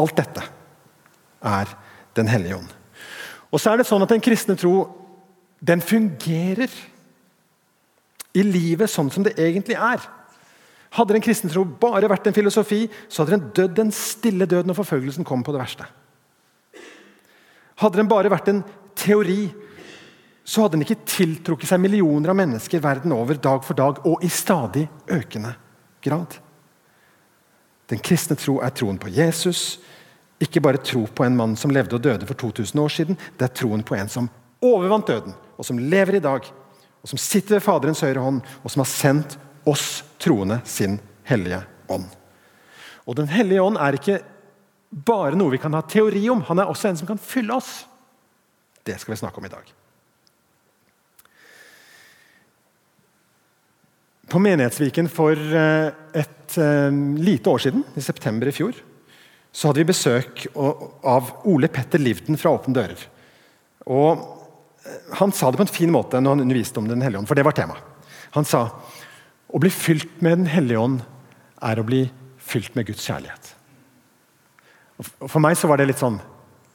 Alt 0.00 0.16
dette 0.16 0.44
er 1.42 1.78
Den 2.12 2.28
hellige 2.28 2.58
ånd. 2.58 2.72
Og 3.52 3.60
så 3.60 3.72
er 3.72 3.80
det 3.80 3.88
sånn 3.88 4.02
at 4.04 4.12
Den 4.12 4.24
kristne 4.24 4.56
tro 4.58 4.74
den 5.62 5.82
fungerer 5.84 6.72
i 8.34 8.42
livet 8.42 8.90
sånn 8.90 9.12
som 9.12 9.22
det 9.22 9.36
egentlig 9.38 9.76
er. 9.76 10.02
Hadde 10.96 11.14
den 11.14 11.24
kristne 11.24 11.52
tro 11.52 11.62
bare 11.64 12.08
vært 12.10 12.26
en 12.28 12.36
filosofi, 12.36 12.84
så 13.08 13.22
hadde 13.22 13.36
den 13.36 13.50
dødd 13.56 13.76
den 13.78 13.92
stille 13.94 14.48
død 14.48 14.68
når 14.68 14.80
forfølgelsen 14.80 15.28
kom 15.28 15.44
på 15.44 15.54
det 15.54 15.62
verste. 15.62 15.86
Hadde 17.80 18.00
den 18.00 18.10
bare 18.10 18.32
vært 18.32 18.50
en 18.50 18.64
teori, 18.98 19.46
så 20.44 20.64
hadde 20.64 20.76
den 20.76 20.84
ikke 20.84 21.06
tiltrukket 21.06 21.70
seg 21.70 21.80
millioner 21.80 22.32
av 22.32 22.38
mennesker 22.40 22.82
verden 22.82 23.14
over 23.14 23.38
dag 23.38 23.62
for 23.64 23.78
dag 23.78 24.02
og 24.08 24.24
i 24.26 24.30
stadig 24.32 24.88
økende 25.06 25.54
grad. 26.02 26.36
Den 27.88 28.02
kristne 28.02 28.36
tro 28.40 28.58
er 28.64 28.74
troen 28.74 28.98
på 29.00 29.12
Jesus, 29.12 29.78
ikke 30.42 30.62
bare 30.64 30.82
tro 30.82 31.04
på 31.06 31.24
en 31.26 31.36
mann 31.38 31.54
som 31.58 31.72
levde 31.74 31.96
og 31.96 32.02
døde 32.04 32.26
for 32.28 32.38
2000 32.38 32.80
år 32.82 32.92
siden. 32.92 33.18
Det 33.38 33.46
er 33.46 33.54
troen 33.54 33.84
på 33.86 33.96
en 33.98 34.10
som 34.10 34.28
overvant 34.62 35.06
døden, 35.06 35.34
og 35.58 35.66
som 35.66 35.78
lever 35.78 36.18
i 36.18 36.24
dag, 36.24 36.46
og 37.02 37.10
som 37.10 37.20
sitter 37.20 37.56
ved 37.56 37.64
Faderens 37.64 38.02
høyre 38.04 38.22
hånd, 38.22 38.42
og 38.62 38.70
som 38.72 38.84
har 38.84 38.90
sendt 38.90 39.38
oss 39.68 40.02
troende 40.22 40.60
sin 40.68 40.98
hellige 41.28 41.62
ånd. 41.90 42.06
Og 43.06 43.16
Den 43.18 43.30
hellige 43.30 43.62
ånd 43.62 43.78
er 43.82 43.98
ikke 43.98 44.20
bare 44.92 45.38
noe 45.38 45.54
vi 45.54 45.60
kan 45.62 45.74
ha 45.74 45.82
teori 45.82 46.22
om, 46.30 46.44
han 46.46 46.62
er 46.62 46.70
også 46.70 46.90
en 46.90 47.00
som 47.00 47.08
kan 47.08 47.20
fylle 47.20 47.54
oss. 47.56 47.82
Det 48.82 48.98
skal 49.00 49.14
vi 49.14 49.22
snakke 49.22 49.40
om 49.40 49.46
i 49.46 49.52
dag. 49.52 49.72
På 54.32 54.40
Menighetsviken 54.40 55.10
for 55.12 55.36
eh, 55.36 55.90
et 56.16 56.56
eh, 56.58 56.94
lite 57.20 57.50
år 57.50 57.66
siden, 57.66 57.84
i 57.96 58.04
september 58.04 58.48
i 58.48 58.54
fjor, 58.54 58.78
så 59.52 59.68
hadde 59.68 59.82
vi 59.82 59.90
besøk 59.90 60.46
av 60.56 61.32
Ole 61.48 61.68
Petter 61.72 62.00
Livden 62.00 62.38
fra 62.40 62.54
Åpne 62.56 62.76
dører. 62.76 63.04
Og 63.92 64.22
eh, 64.86 65.16
Han 65.20 65.32
sa 65.34 65.50
det 65.50 65.60
på 65.60 65.66
en 65.66 65.76
fin 65.76 65.92
måte 65.92 66.20
når 66.20 66.36
han 66.36 66.44
underviste 66.46 66.80
om 66.80 66.88
Den 66.88 67.02
hellige 67.04 67.20
ånd, 67.20 67.28
for 67.28 67.38
det 67.38 67.44
var 67.46 67.56
tema. 67.56 67.76
Han 68.32 68.48
sa 68.48 68.64
å 69.52 69.60
bli 69.60 69.70
fylt 69.72 70.20
med 70.24 70.40
Den 70.40 70.50
hellige 70.50 70.80
ånd 70.80 71.02
er 71.62 71.78
å 71.78 71.86
bli 71.86 72.06
fylt 72.42 72.74
med 72.78 72.88
Guds 72.88 73.04
kjærlighet. 73.06 73.54
Og 75.02 75.28
For 75.28 75.42
meg 75.42 75.58
så 75.58 75.68
var 75.70 75.80
det 75.80 75.90
litt 75.90 76.00
sånn 76.00 76.20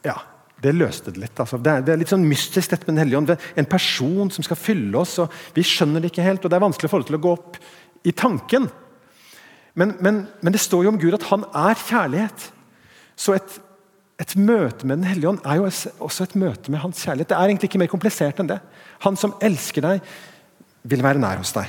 Ja, 0.05 0.19
det 0.61 0.73
løste 0.73 1.13
det 1.13 1.21
litt. 1.21 1.39
Altså. 1.39 1.59
Det, 1.61 1.71
er, 1.71 1.85
det, 1.85 1.93
er, 1.93 2.01
litt 2.01 2.11
sånn 2.11 2.25
mystisk, 2.27 2.71
dette 2.71 2.87
med 2.87 2.95
Den 2.95 3.03
hellige 3.03 3.21
ånd. 3.21 3.49
En 3.57 3.69
person 3.69 4.31
som 4.33 4.45
skal 4.45 4.59
fylle 4.59 5.01
oss. 5.01 5.17
og 5.21 5.33
Vi 5.55 5.65
skjønner 5.65 6.01
det 6.01 6.11
ikke 6.11 6.25
helt, 6.25 6.45
og 6.45 6.53
det 6.53 6.57
er 6.57 6.65
vanskelig 6.65 6.91
for 6.91 7.03
det 7.03 7.09
til 7.09 7.19
å 7.19 7.23
gå 7.25 7.33
opp 7.33 7.57
i 8.07 8.13
tanken. 8.15 8.69
Men, 9.77 9.93
men, 10.01 10.23
men, 10.41 10.53
det 10.53 10.61
står 10.63 10.87
jo 10.87 10.93
om 10.93 11.01
Gud 11.01 11.13
at 11.17 11.27
han 11.29 11.45
er 11.53 11.77
kjærlighet. 11.77 12.47
Så 13.17 13.33
et, 13.37 13.57
et 14.21 14.35
møte 14.37 14.85
med 14.85 15.01
Den 15.01 15.09
hellige 15.09 15.31
ånd 15.33 15.41
er 15.45 15.59
jo 15.59 15.67
også 16.05 16.27
et 16.27 16.37
møte 16.37 16.71
med 16.71 16.83
hans 16.83 17.01
kjærlighet. 17.03 17.31
Det 17.31 17.37
er 17.37 17.49
egentlig 17.49 17.71
ikke 17.71 17.81
mer 17.81 17.91
komplisert 17.91 18.39
enn 18.39 18.51
det. 18.53 18.61
Han 19.05 19.17
som 19.19 19.35
elsker 19.43 19.85
deg, 19.85 20.15
vil 20.87 21.03
være 21.03 21.19
nær 21.19 21.41
hos 21.41 21.51
deg. 21.55 21.67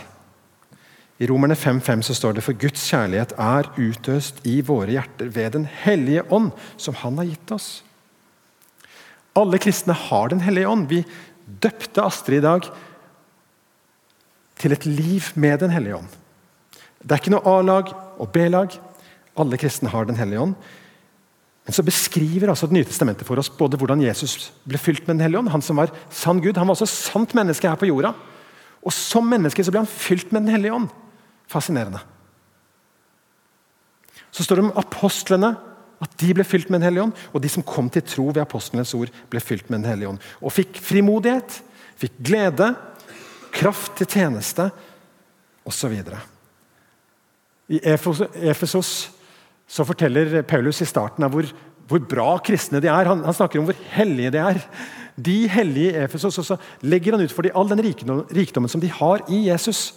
I 1.19 1.27
Romerne 1.27 1.57
5,5 1.59 2.05
så 2.07 2.15
står 2.15 2.37
det 2.37 2.45
for 2.47 2.55
Guds 2.55 2.85
kjærlighet 2.93 3.33
er 3.43 3.67
utøst 3.75 4.39
i 4.47 4.61
våre 4.63 4.95
hjerter 4.95 5.33
ved 5.35 5.57
Den 5.57 5.65
hellige 5.67 6.23
ånd, 6.31 6.53
som 6.79 6.95
Han 7.01 7.19
har 7.19 7.27
gitt 7.33 7.55
oss. 7.57 7.83
Alle 9.35 9.59
kristne 9.59 9.97
har 9.99 10.31
Den 10.31 10.45
hellige 10.45 10.69
ånd. 10.69 10.87
Vi 10.87 11.03
døpte 11.63 12.05
Astrid 12.05 12.39
i 12.39 12.47
dag 12.47 12.69
til 14.59 14.75
et 14.75 14.87
liv 14.87 15.33
med 15.35 15.59
Den 15.59 15.75
hellige 15.75 15.99
ånd. 15.99 16.13
Det 17.03 17.15
er 17.15 17.23
ikke 17.23 17.35
noe 17.35 17.51
A-lag 17.51 17.91
og 18.19 18.31
B-lag. 18.35 18.79
Alle 19.39 19.59
kristne 19.59 19.91
har 19.91 20.07
Den 20.07 20.19
hellige 20.19 20.41
ånd. 20.41 20.55
Men 21.69 21.77
så 21.77 21.85
beskriver 21.85 22.49
altså 22.49 22.67
Det 22.67 22.79
nye 22.79 22.89
testamentet 22.89 23.29
for 23.29 23.37
oss 23.37 23.51
både 23.53 23.77
hvordan 23.77 24.01
Jesus 24.01 24.49
ble 24.65 24.79
fylt 24.81 25.05
med 25.05 25.19
Den 25.19 25.27
hellige 25.27 25.43
ånd. 25.43 25.51
Han 25.53 25.65
som 25.65 25.77
var 25.77 25.93
sann 26.09 26.41
Gud. 26.41 26.57
Han 26.57 26.65
var 26.71 26.79
også 26.79 26.89
sant 26.89 27.35
menneske 27.37 27.69
her 27.69 27.77
på 27.77 27.91
jorda. 27.91 28.15
Og 28.81 28.95
som 28.97 29.27
menneske 29.29 29.61
så 29.61 29.75
ble 29.75 29.83
han 29.83 29.91
fylt 29.91 30.33
med 30.33 30.47
Den 30.47 30.55
hellige 30.57 30.73
ånd. 30.73 30.87
Fascinerende. 31.45 32.01
Så 34.33 34.47
står 34.47 34.57
det 34.57 34.65
om 34.65 34.79
apostlene, 34.81 35.51
at 36.01 36.17
de 36.23 36.31
ble 36.39 36.47
fylt 36.49 36.71
med 36.73 36.81
Den 36.81 36.89
hellige 36.89 37.05
ånd. 37.05 37.21
Og 37.37 37.45
de 37.45 37.53
som 37.53 37.67
kom 37.69 37.93
til 37.93 38.07
tro 38.09 38.31
ved 38.31 38.41
apostlenes 38.47 38.95
ord, 38.97 39.13
ble 39.29 39.45
fylt 39.45 39.69
med 39.69 39.83
Den 39.83 39.91
hellige 39.93 40.15
ånd. 40.15 40.25
Og 40.41 40.57
fikk 40.57 40.81
frimodighet, 40.81 41.61
fikk 42.01 42.17
glede, 42.31 42.71
kraft 43.53 43.93
til 44.01 44.09
tjeneste 44.09 44.71
osv. 45.69 46.01
I 47.69 47.85
Efesos 47.85 49.11
så 49.69 49.85
forteller 49.85 50.41
Paulus 50.49 50.81
i 50.83 50.89
starten 50.89 51.27
av 51.27 51.35
hvor, 51.35 51.49
hvor 51.89 52.01
bra 52.09 52.29
kristne 52.45 52.81
de 52.81 52.89
er. 52.89 53.11
Han, 53.11 53.23
han, 53.27 53.37
snakker 53.37 53.61
om 53.61 53.69
hvor 53.69 53.79
hellige 53.93 54.33
de 54.33 54.41
er. 54.41 54.61
De 55.19 55.39
hellige 55.53 55.93
i 55.93 56.05
Efesos. 56.07 56.41
Og 56.41 56.47
så 56.49 56.57
legger 56.89 57.17
han 57.17 57.25
ut 57.25 57.35
for 57.35 57.45
dem 57.45 57.57
all 57.59 57.69
den 57.69 57.85
rikdommen 57.85 58.73
som 58.73 58.81
de 58.81 58.91
har 58.93 59.27
i 59.29 59.45
Jesus. 59.51 59.91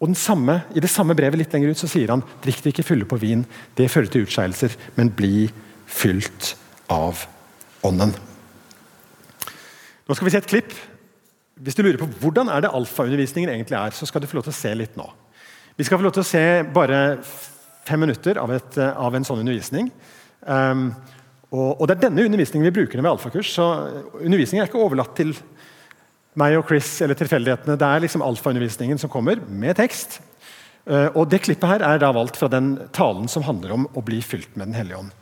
Og 0.00 0.12
samme, 0.16 0.60
I 0.76 0.80
det 0.80 0.92
samme 0.92 1.16
brevet 1.16 1.40
litt 1.40 1.52
lenger 1.54 1.72
ut 1.72 1.80
så 1.80 1.88
sier 1.88 2.12
han 2.12 2.24
drikk 2.44 2.62
det 2.64 2.74
ikke 2.74 2.84
fulle 2.84 3.08
på 3.08 3.16
vin, 3.20 3.46
det 3.78 3.88
fører 3.88 4.10
til 4.12 4.26
utskeielser, 4.26 4.74
men 4.96 5.12
bli 5.16 5.46
fylt 5.88 6.52
av 6.92 7.24
Ånden. 7.86 8.12
Nå 10.06 10.14
skal 10.14 10.26
vi 10.26 10.32
se 10.34 10.40
et 10.42 10.48
klipp. 10.50 10.74
Hvis 11.62 11.76
du 11.78 11.84
lurer 11.84 12.00
på 12.00 12.08
hvordan 12.20 12.50
er 12.52 12.64
det 12.64 12.72
alfaundervisningen 12.76 13.52
egentlig 13.52 13.78
er, 13.78 13.94
så 13.96 14.08
skal 14.08 14.20
du 14.20 14.28
få 14.28 14.38
lov 14.38 14.46
til 14.48 14.54
å 14.54 14.58
se 14.58 14.72
litt 14.76 14.98
nå. 14.98 15.06
Vi 15.76 15.84
skal 15.84 16.00
få 16.00 16.06
lov 16.06 16.14
til 16.16 16.24
å 16.24 16.28
se 16.28 16.44
bare 16.72 16.98
fem 17.84 18.00
minutter 18.00 18.38
av, 18.40 18.52
et, 18.56 18.78
av 18.80 19.12
en 19.12 19.26
sånn 19.28 19.42
undervisning. 19.42 19.90
Um, 20.40 20.88
og, 21.50 21.74
og, 21.74 21.82
Det 21.86 21.98
er 21.98 22.06
denne 22.06 22.24
undervisningen 22.24 22.64
vi 22.70 22.78
bruker 22.78 23.02
ved 23.02 23.10
alfakurs. 23.10 23.50
så 23.52 23.66
Undervisningen 24.16 24.64
er 24.64 24.70
ikke 24.70 24.80
overlatt 24.80 25.12
til 25.18 25.34
meg 26.40 26.56
og 26.56 26.64
Chris 26.70 26.88
eller 27.04 27.18
tilfeldighetene. 27.20 27.76
Det 27.76 27.90
er 27.90 28.02
liksom 28.06 28.24
alfaundervisningen 28.24 29.00
som 29.02 29.12
kommer, 29.12 29.42
med 29.48 29.76
tekst. 29.76 30.22
Uh, 30.88 31.12
og 31.12 31.28
Det 31.28 31.42
klippet 31.44 31.68
her 31.74 31.84
er 31.84 32.00
da 32.00 32.08
valgt 32.16 32.40
fra 32.40 32.48
den 32.48 32.78
talen 32.96 33.28
som 33.28 33.44
handler 33.44 33.76
om 33.76 33.84
å 33.92 34.04
bli 34.04 34.22
fylt 34.24 34.56
med 34.56 34.70
Den 34.70 34.78
hellige 34.80 35.02
ånd. 35.04 35.12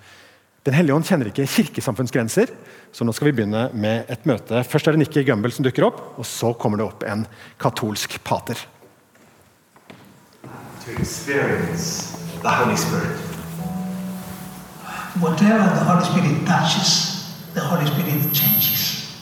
Den 0.64 0.78
hellige 0.78 0.94
ånd 0.96 1.04
kjenner 1.04 1.28
ikke 1.28 1.48
kirkesamfunnsgrenser, 1.50 2.54
så 2.94 3.04
nå 3.04 3.12
skal 3.12 3.28
vi 3.28 3.34
begynne 3.40 3.66
med 3.76 4.06
et 4.08 4.22
møte. 4.24 4.62
Først 4.64 4.86
er 4.86 4.94
det 4.94 5.02
Nikki 5.02 5.26
Gumbel 5.26 5.52
som 5.52 5.66
dukker 5.66 5.90
opp, 5.90 5.98
og 6.14 6.24
så 6.24 6.54
kommer 6.56 6.80
det 6.80 6.86
opp 6.86 7.02
en 7.04 7.26
katolsk 7.60 8.16
pater. 8.24 8.62
To 10.84 10.92
experience 10.92 12.12
the 12.42 12.50
Holy 12.50 12.76
Spirit? 12.76 13.16
Whatever 15.20 15.64
the 15.64 15.84
Holy 15.84 16.04
Spirit 16.04 16.46
touches, 16.46 17.32
the 17.54 17.60
Holy 17.60 17.86
Spirit 17.86 18.34
changes. 18.34 19.16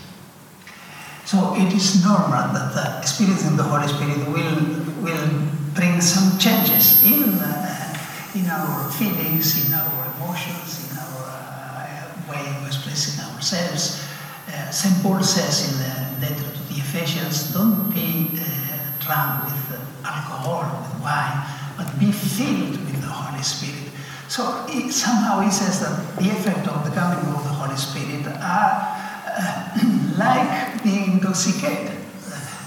So 1.25 1.55
it 1.57 1.73
is 1.73 2.05
normal 2.05 2.53
that 2.53 2.75
the 2.75 2.99
experience 2.99 3.47
in 3.47 3.57
the 3.57 3.63
Holy 3.63 3.87
Spirit 3.87 4.19
will, 4.29 4.59
will 5.03 5.29
bring 5.75 6.01
some 6.01 6.39
changes 6.39 7.05
in, 7.07 7.39
uh, 7.39 7.97
in 8.35 8.47
our 8.51 8.91
feelings, 8.91 9.67
in 9.67 9.73
our 9.73 10.07
emotions, 10.17 10.91
in 10.91 10.99
our 10.99 11.25
uh, 11.31 12.31
way 12.31 12.43
of 12.57 12.67
expressing 12.67 13.23
ourselves. 13.33 14.05
Uh, 14.49 14.71
St. 14.71 15.03
Paul 15.03 15.23
says 15.23 15.71
in 15.71 15.79
the 15.79 16.27
letter 16.27 16.51
to 16.57 16.63
the 16.69 16.81
Ephesians, 16.81 17.55
don't 17.55 17.89
be 17.95 18.29
uh, 18.35 18.91
drunk 19.01 19.45
with 19.45 19.82
alcohol, 20.05 20.67
with 20.83 21.03
wine, 21.03 21.45
but 21.77 21.89
be 21.99 22.13
filled 22.13 22.79
with 22.79 23.01
the 23.01 23.09
Holy 23.09 23.43
Spirit. 23.43 23.93
So 24.29 24.65
it, 24.69 24.93
somehow 24.93 25.41
he 25.41 25.51
says 25.51 25.81
that 25.81 26.17
the 26.17 26.31
effect 26.31 26.67
of 26.69 26.85
the 26.85 26.91
coming 26.91 27.21
of 27.35 27.43
the 27.45 27.53
Holy 27.53 27.77
Spirit 27.77 28.27
are 28.27 28.73
uh, 29.29 29.79
like 30.17 30.83
being 30.83 31.13
intoxicated. 31.21 31.99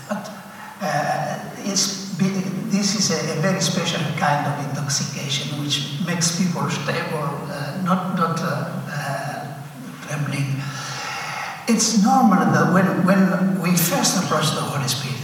But 0.07 0.29
uh, 0.81 1.39
this 2.75 2.95
is 2.95 3.11
a, 3.11 3.37
a, 3.37 3.41
very 3.41 3.61
special 3.61 4.01
kind 4.19 4.45
of 4.45 4.69
intoxication 4.69 5.59
which 5.61 6.01
makes 6.05 6.37
people 6.37 6.69
stable, 6.69 7.29
uh, 7.49 7.81
not, 7.83 8.15
not 8.15 8.39
uh, 8.39 8.69
uh, 8.89 9.57
trembling. 10.05 10.61
It's 11.67 12.03
normal 12.03 12.45
that 12.53 12.73
when, 12.73 12.85
when 13.05 13.61
we 13.61 13.75
first 13.75 14.23
approach 14.23 14.51
the 14.51 14.61
Holy 14.61 14.87
Spirit, 14.87 15.17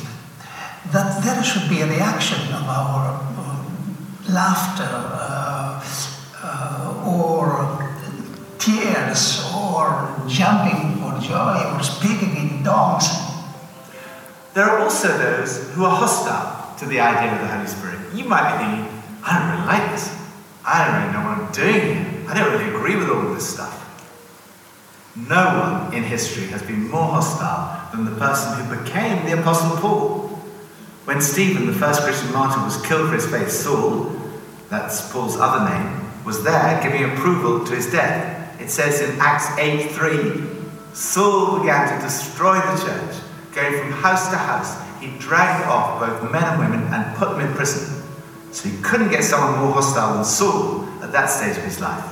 that 0.91 1.23
there 1.23 1.41
should 1.43 1.69
be 1.69 1.81
a 1.81 1.87
reaction 1.87 2.39
of 2.53 2.63
our 2.63 3.21
uh, 3.37 4.31
laughter 4.33 4.83
uh, 4.83 5.81
uh, 6.43 7.03
or 7.07 7.87
tears 8.59 9.49
or 9.55 10.13
jumping 10.27 10.95
for 10.97 11.17
joy 11.19 11.63
or 11.73 11.81
speaking 11.81 12.35
in 12.35 12.63
tongues. 12.63 13.07
There 14.53 14.65
are 14.65 14.79
also 14.79 15.07
those 15.17 15.71
who 15.71 15.85
are 15.85 15.95
hostile 15.95 16.75
to 16.77 16.85
the 16.85 16.99
idea 16.99 17.31
of 17.33 17.39
the 17.39 17.47
Holy 17.47 17.67
Spirit. 17.67 18.13
You 18.13 18.25
might 18.25 18.57
be 18.57 18.65
thinking, 18.65 19.01
I 19.23 19.39
don't 19.39 19.51
really 19.51 19.67
like 19.67 19.91
this. 19.91 20.17
I 20.65 20.85
don't 20.85 21.01
really 21.01 21.13
know 21.13 21.29
what 21.29 21.37
I'm 21.39 21.51
doing 21.53 21.95
here. 21.95 22.29
I 22.29 22.33
don't 22.33 22.51
really 22.51 22.69
agree 22.75 22.95
with 22.97 23.09
all 23.09 23.27
of 23.27 23.33
this 23.33 23.47
stuff. 23.47 23.77
No 25.15 25.87
one 25.87 25.93
in 25.93 26.03
history 26.03 26.47
has 26.47 26.61
been 26.63 26.89
more 26.89 27.07
hostile 27.07 27.91
than 27.91 28.05
the 28.05 28.19
person 28.19 28.59
who 28.59 28.83
became 28.83 29.25
the 29.25 29.39
Apostle 29.39 29.77
Paul. 29.77 30.30
When 31.05 31.19
Stephen, 31.19 31.65
the 31.65 31.73
first 31.73 32.03
Christian 32.03 32.31
martyr, 32.31 32.63
was 32.63 32.79
killed 32.85 33.09
for 33.09 33.15
his 33.15 33.25
faith, 33.25 33.49
Saul, 33.49 34.11
that's 34.69 35.11
Paul's 35.11 35.35
other 35.35 35.67
name, 35.67 36.23
was 36.23 36.43
there 36.43 36.79
giving 36.83 37.03
approval 37.11 37.65
to 37.65 37.75
his 37.75 37.91
death. 37.91 38.61
It 38.61 38.69
says 38.69 39.01
in 39.01 39.19
Acts 39.19 39.57
8 39.57 39.89
3, 39.89 40.43
Saul 40.93 41.59
began 41.59 41.91
to 41.91 42.05
destroy 42.05 42.53
the 42.53 42.83
church, 42.85 43.15
going 43.51 43.79
from 43.79 43.91
house 43.91 44.29
to 44.29 44.37
house. 44.37 44.77
He 45.01 45.07
dragged 45.17 45.67
off 45.67 45.99
both 45.99 46.31
men 46.31 46.43
and 46.43 46.59
women 46.59 46.93
and 46.93 47.17
put 47.17 47.31
them 47.31 47.39
in 47.39 47.51
prison. 47.53 48.03
So 48.51 48.69
he 48.69 48.79
couldn't 48.83 49.09
get 49.09 49.23
someone 49.23 49.59
more 49.59 49.73
hostile 49.73 50.13
than 50.13 50.23
Saul 50.23 50.85
at 51.01 51.11
that 51.13 51.25
stage 51.25 51.57
of 51.57 51.63
his 51.63 51.79
life. 51.79 52.05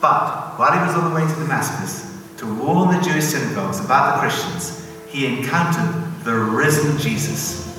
But 0.00 0.58
while 0.58 0.72
he 0.72 0.78
was 0.86 0.96
on 0.96 1.10
the 1.10 1.14
way 1.14 1.30
to 1.30 1.40
Damascus 1.40 2.10
to 2.38 2.54
warn 2.54 2.96
the 2.96 3.02
Jewish 3.02 3.24
synagogues 3.24 3.84
about 3.84 4.14
the 4.14 4.20
Christians, 4.20 4.88
he 5.08 5.26
encountered 5.26 6.24
the 6.24 6.34
risen 6.34 6.96
Jesus 6.98 7.71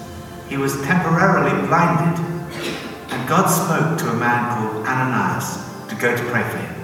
he 0.50 0.58
was 0.58 0.82
temporarily 0.84 1.68
blinded, 1.68 2.20
and 3.10 3.30
God 3.30 3.48
spoke 3.48 3.98
to 4.00 4.10
a 4.12 4.16
man 4.16 4.58
called 4.58 4.86
Ananias 4.86 5.58
to 5.90 5.96
go 5.96 6.16
to 6.16 6.24
pray 6.32 6.44
for 6.44 6.58
him. 6.58 6.76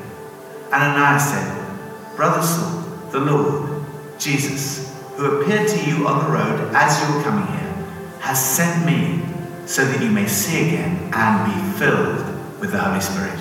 Ananias 0.72 1.24
said, 1.30 2.16
Brother 2.16 2.42
Saul, 2.42 2.82
the 3.12 3.20
Lord, 3.20 3.84
Jesus, 4.20 4.96
who 5.16 5.42
appeared 5.42 5.68
to 5.68 5.90
you 5.90 6.08
on 6.08 6.24
the 6.24 6.32
road 6.32 6.72
as 6.74 7.02
you 7.02 7.16
were 7.16 7.24
coming 7.24 7.48
here, 7.48 7.74
has 8.20 8.44
sent 8.44 8.86
me 8.86 9.24
so 9.66 9.86
that 9.86 10.02
you 10.02 10.12
may 10.12 10.28
see 10.28 10.68
again 10.68 11.12
and 11.14 11.46
be 11.46 11.80
filled 11.80 12.20
with 12.60 12.72
the 12.72 12.80
Holy 12.80 13.02
Spirit. 13.02 13.40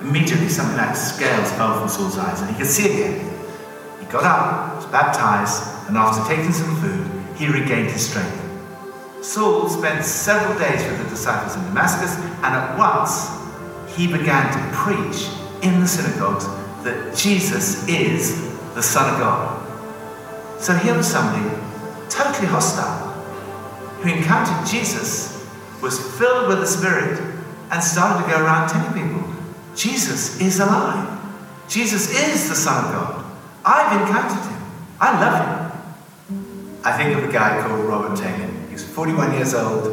Immediately, 0.00 0.48
something 0.48 0.76
like 0.76 0.94
scales 0.94 1.50
fell 1.52 1.78
from 1.78 1.88
Saul's 1.88 2.18
eyes, 2.18 2.40
and 2.40 2.50
he 2.50 2.56
could 2.56 2.66
see 2.66 2.92
again. 2.92 3.30
He 3.98 4.06
got 4.06 4.24
up, 4.24 4.76
was 4.76 4.86
baptized, 4.86 5.88
and 5.88 5.96
after 5.96 6.22
taking 6.28 6.52
some 6.52 6.76
food, 6.76 7.36
he 7.36 7.46
regained 7.46 7.90
his 7.90 8.08
strength. 8.08 8.43
Saul 9.24 9.70
spent 9.70 10.04
several 10.04 10.56
days 10.58 10.82
with 10.84 11.02
the 11.02 11.08
disciples 11.08 11.56
in 11.56 11.62
Damascus, 11.64 12.14
and 12.44 12.54
at 12.54 12.76
once 12.76 13.30
he 13.96 14.06
began 14.06 14.52
to 14.52 14.76
preach 14.76 15.28
in 15.62 15.80
the 15.80 15.88
synagogues 15.88 16.44
that 16.84 17.16
Jesus 17.16 17.88
is 17.88 18.52
the 18.74 18.82
Son 18.82 19.14
of 19.14 19.18
God. 19.18 20.60
So 20.60 20.74
here 20.74 20.94
was 20.94 21.10
somebody 21.10 21.42
totally 22.10 22.48
hostile 22.48 23.12
who 24.02 24.10
encountered 24.10 24.70
Jesus, 24.70 25.48
was 25.80 25.98
filled 26.18 26.48
with 26.48 26.58
the 26.58 26.66
Spirit, 26.66 27.18
and 27.70 27.82
started 27.82 28.22
to 28.26 28.30
go 28.30 28.44
around 28.44 28.68
telling 28.68 28.92
people 28.92 29.26
Jesus 29.74 30.38
is 30.38 30.60
alive. 30.60 31.18
Jesus 31.66 32.10
is 32.10 32.50
the 32.50 32.54
Son 32.54 32.84
of 32.84 32.92
God. 32.92 33.24
I've 33.64 34.02
encountered 34.02 34.52
him. 34.52 34.62
I 35.00 35.18
love 35.18 35.38
him. 35.40 36.82
I 36.84 36.92
think 36.98 37.16
of 37.16 37.26
a 37.26 37.32
guy 37.32 37.66
called 37.66 37.86
Robert 37.86 38.18
Taylor. 38.18 38.53
He 38.74 38.82
was 38.82 38.90
41 38.90 39.34
years 39.34 39.54
old, 39.54 39.84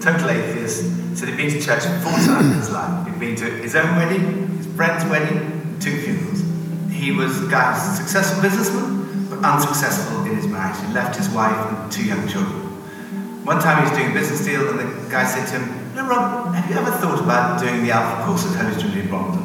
total 0.00 0.30
atheist, 0.30 1.18
said 1.18 1.28
he'd 1.28 1.36
been 1.36 1.50
to 1.50 1.60
church 1.60 1.82
four 2.06 2.12
times 2.22 2.46
in 2.46 2.58
his 2.58 2.70
life. 2.70 3.04
He'd 3.04 3.18
been 3.18 3.34
to 3.34 3.44
his 3.46 3.74
own 3.74 3.96
wedding, 3.96 4.46
his 4.58 4.66
friend's 4.76 5.04
wedding, 5.10 5.76
two 5.80 6.00
funerals. 6.02 6.44
He 6.88 7.10
was 7.10 7.42
a 7.42 7.50
guy, 7.50 7.74
a 7.74 7.96
successful 7.96 8.40
businessman, 8.40 9.26
but 9.28 9.44
unsuccessful 9.44 10.24
in 10.24 10.36
his 10.36 10.46
marriage. 10.46 10.78
He 10.86 10.94
left 10.94 11.16
his 11.16 11.28
wife 11.30 11.50
and 11.50 11.90
two 11.90 12.04
young 12.04 12.28
children. 12.28 12.62
One 13.44 13.58
time 13.58 13.82
he 13.82 13.90
was 13.90 13.98
doing 13.98 14.12
a 14.12 14.14
business 14.14 14.44
deal, 14.44 14.68
and 14.70 14.78
the 14.78 15.10
guy 15.10 15.26
said 15.26 15.44
to 15.48 15.58
him, 15.58 15.96
No, 15.96 16.06
Rob, 16.06 16.54
have 16.54 16.70
you 16.70 16.76
ever 16.76 16.92
thought 16.92 17.18
about 17.18 17.58
doing 17.58 17.82
the 17.82 17.90
Alpha 17.90 18.24
course 18.24 18.46
at 18.46 18.54
Holy 18.54 18.80
Trinity 18.80 19.00
in 19.00 19.08
Brompton? 19.08 19.42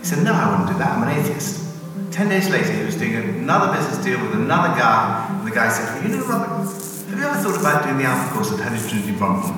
He 0.00 0.04
said, 0.04 0.22
No, 0.22 0.34
I 0.34 0.50
wouldn't 0.50 0.68
do 0.68 0.76
that. 0.84 0.98
I'm 0.98 1.08
an 1.08 1.18
atheist. 1.18 1.64
Ten 2.10 2.28
days 2.28 2.50
later, 2.50 2.72
he 2.72 2.84
was 2.84 2.96
doing 2.96 3.14
another 3.14 3.72
business 3.72 4.04
deal 4.04 4.20
with 4.20 4.34
another 4.34 4.78
guy, 4.78 5.28
and 5.30 5.48
the 5.48 5.50
guy 5.50 5.70
said, 5.70 6.02
You 6.02 6.14
know, 6.14 6.26
Robert, 6.26 6.81
ever 7.22 7.38
thought 7.38 7.60
about 7.60 7.84
doing 7.84 7.98
the 7.98 8.04
Alpha 8.04 8.34
course 8.34 8.52
at 8.52 8.60
Holy 8.60 8.78
Trinity 8.78 9.12
Brompton? 9.16 9.54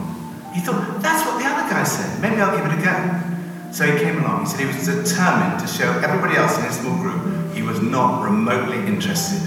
He 0.52 0.60
thought, 0.60 1.02
that's 1.02 1.26
what 1.26 1.42
the 1.42 1.46
other 1.48 1.68
guy 1.68 1.84
said. 1.84 2.20
Maybe 2.20 2.40
I'll 2.40 2.56
give 2.56 2.66
it 2.66 2.78
a 2.78 2.82
go. 2.82 3.72
So 3.72 3.84
he 3.90 3.98
came 3.98 4.22
along. 4.22 4.46
He 4.46 4.50
said 4.50 4.60
he 4.60 4.66
was 4.66 4.86
determined 4.86 5.58
to 5.60 5.66
show 5.66 5.90
everybody 5.98 6.36
else 6.36 6.56
in 6.58 6.64
his 6.64 6.78
small 6.78 6.96
group 7.02 7.34
he 7.54 7.62
was 7.62 7.80
not 7.80 8.22
remotely 8.22 8.78
interested. 8.86 9.40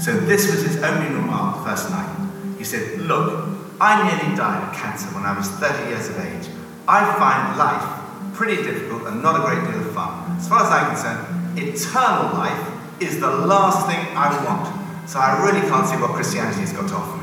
So 0.00 0.12
this 0.12 0.50
was 0.50 0.62
his 0.62 0.76
opening 0.82 1.12
remark 1.12 1.58
the 1.58 1.70
first 1.70 1.90
night. 1.90 2.08
He 2.58 2.64
said, 2.64 3.00
Look, 3.00 3.48
I 3.80 4.02
nearly 4.04 4.36
died 4.36 4.68
of 4.68 4.74
cancer 4.74 5.06
when 5.14 5.24
I 5.24 5.36
was 5.36 5.48
30 5.48 5.90
years 5.90 6.08
of 6.08 6.18
age. 6.18 6.48
I 6.88 7.04
find 7.20 7.58
life 7.58 8.34
pretty 8.34 8.62
difficult 8.62 9.06
and 9.06 9.22
not 9.22 9.36
a 9.36 9.44
great 9.44 9.60
deal 9.70 9.80
of 9.86 9.94
fun. 9.94 10.36
As 10.36 10.48
far 10.48 10.64
as 10.64 10.70
I'm 10.70 10.88
concerned, 10.88 11.58
eternal 11.58 12.32
life 12.32 13.00
is 13.00 13.20
the 13.20 13.30
last 13.30 13.86
thing 13.86 14.00
I 14.16 14.28
want. 14.44 15.08
So 15.08 15.18
I 15.18 15.44
really 15.44 15.60
can't 15.68 15.86
see 15.86 15.96
what 15.96 16.12
Christianity 16.12 16.60
has 16.60 16.72
got 16.72 16.88
to 16.88 16.94
offer 16.94 17.19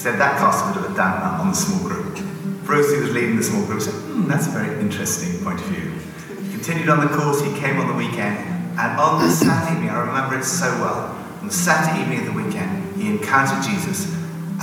said 0.00 0.18
that 0.18 0.38
cast 0.38 0.64
a 0.64 0.68
bit 0.72 0.80
of 0.80 0.92
a 0.92 0.96
damper 0.96 1.28
on 1.44 1.50
the 1.50 1.54
small 1.54 1.86
group. 1.86 2.16
Bruce, 2.64 2.88
was 2.88 3.12
leading 3.12 3.36
the 3.36 3.42
small 3.42 3.66
group, 3.66 3.82
said, 3.82 3.92
hmm, 3.92 4.26
that's 4.26 4.46
a 4.46 4.50
very 4.50 4.80
interesting 4.80 5.44
point 5.44 5.60
of 5.60 5.66
view. 5.66 5.92
He 6.40 6.50
continued 6.56 6.88
on 6.88 7.00
the 7.04 7.12
course, 7.12 7.44
he 7.44 7.52
came 7.60 7.76
on 7.76 7.86
the 7.86 7.92
weekend, 7.92 8.38
and 8.80 8.98
on 8.98 9.20
the 9.20 9.28
Saturday 9.28 9.76
evening, 9.76 9.90
I 9.90 10.00
remember 10.00 10.38
it 10.38 10.44
so 10.44 10.72
well, 10.80 11.12
on 11.42 11.48
the 11.48 11.52
Saturday 11.52 12.00
evening 12.00 12.20
of 12.20 12.32
the 12.32 12.42
weekend, 12.42 12.96
he 12.96 13.10
encountered 13.10 13.62
Jesus 13.62 14.08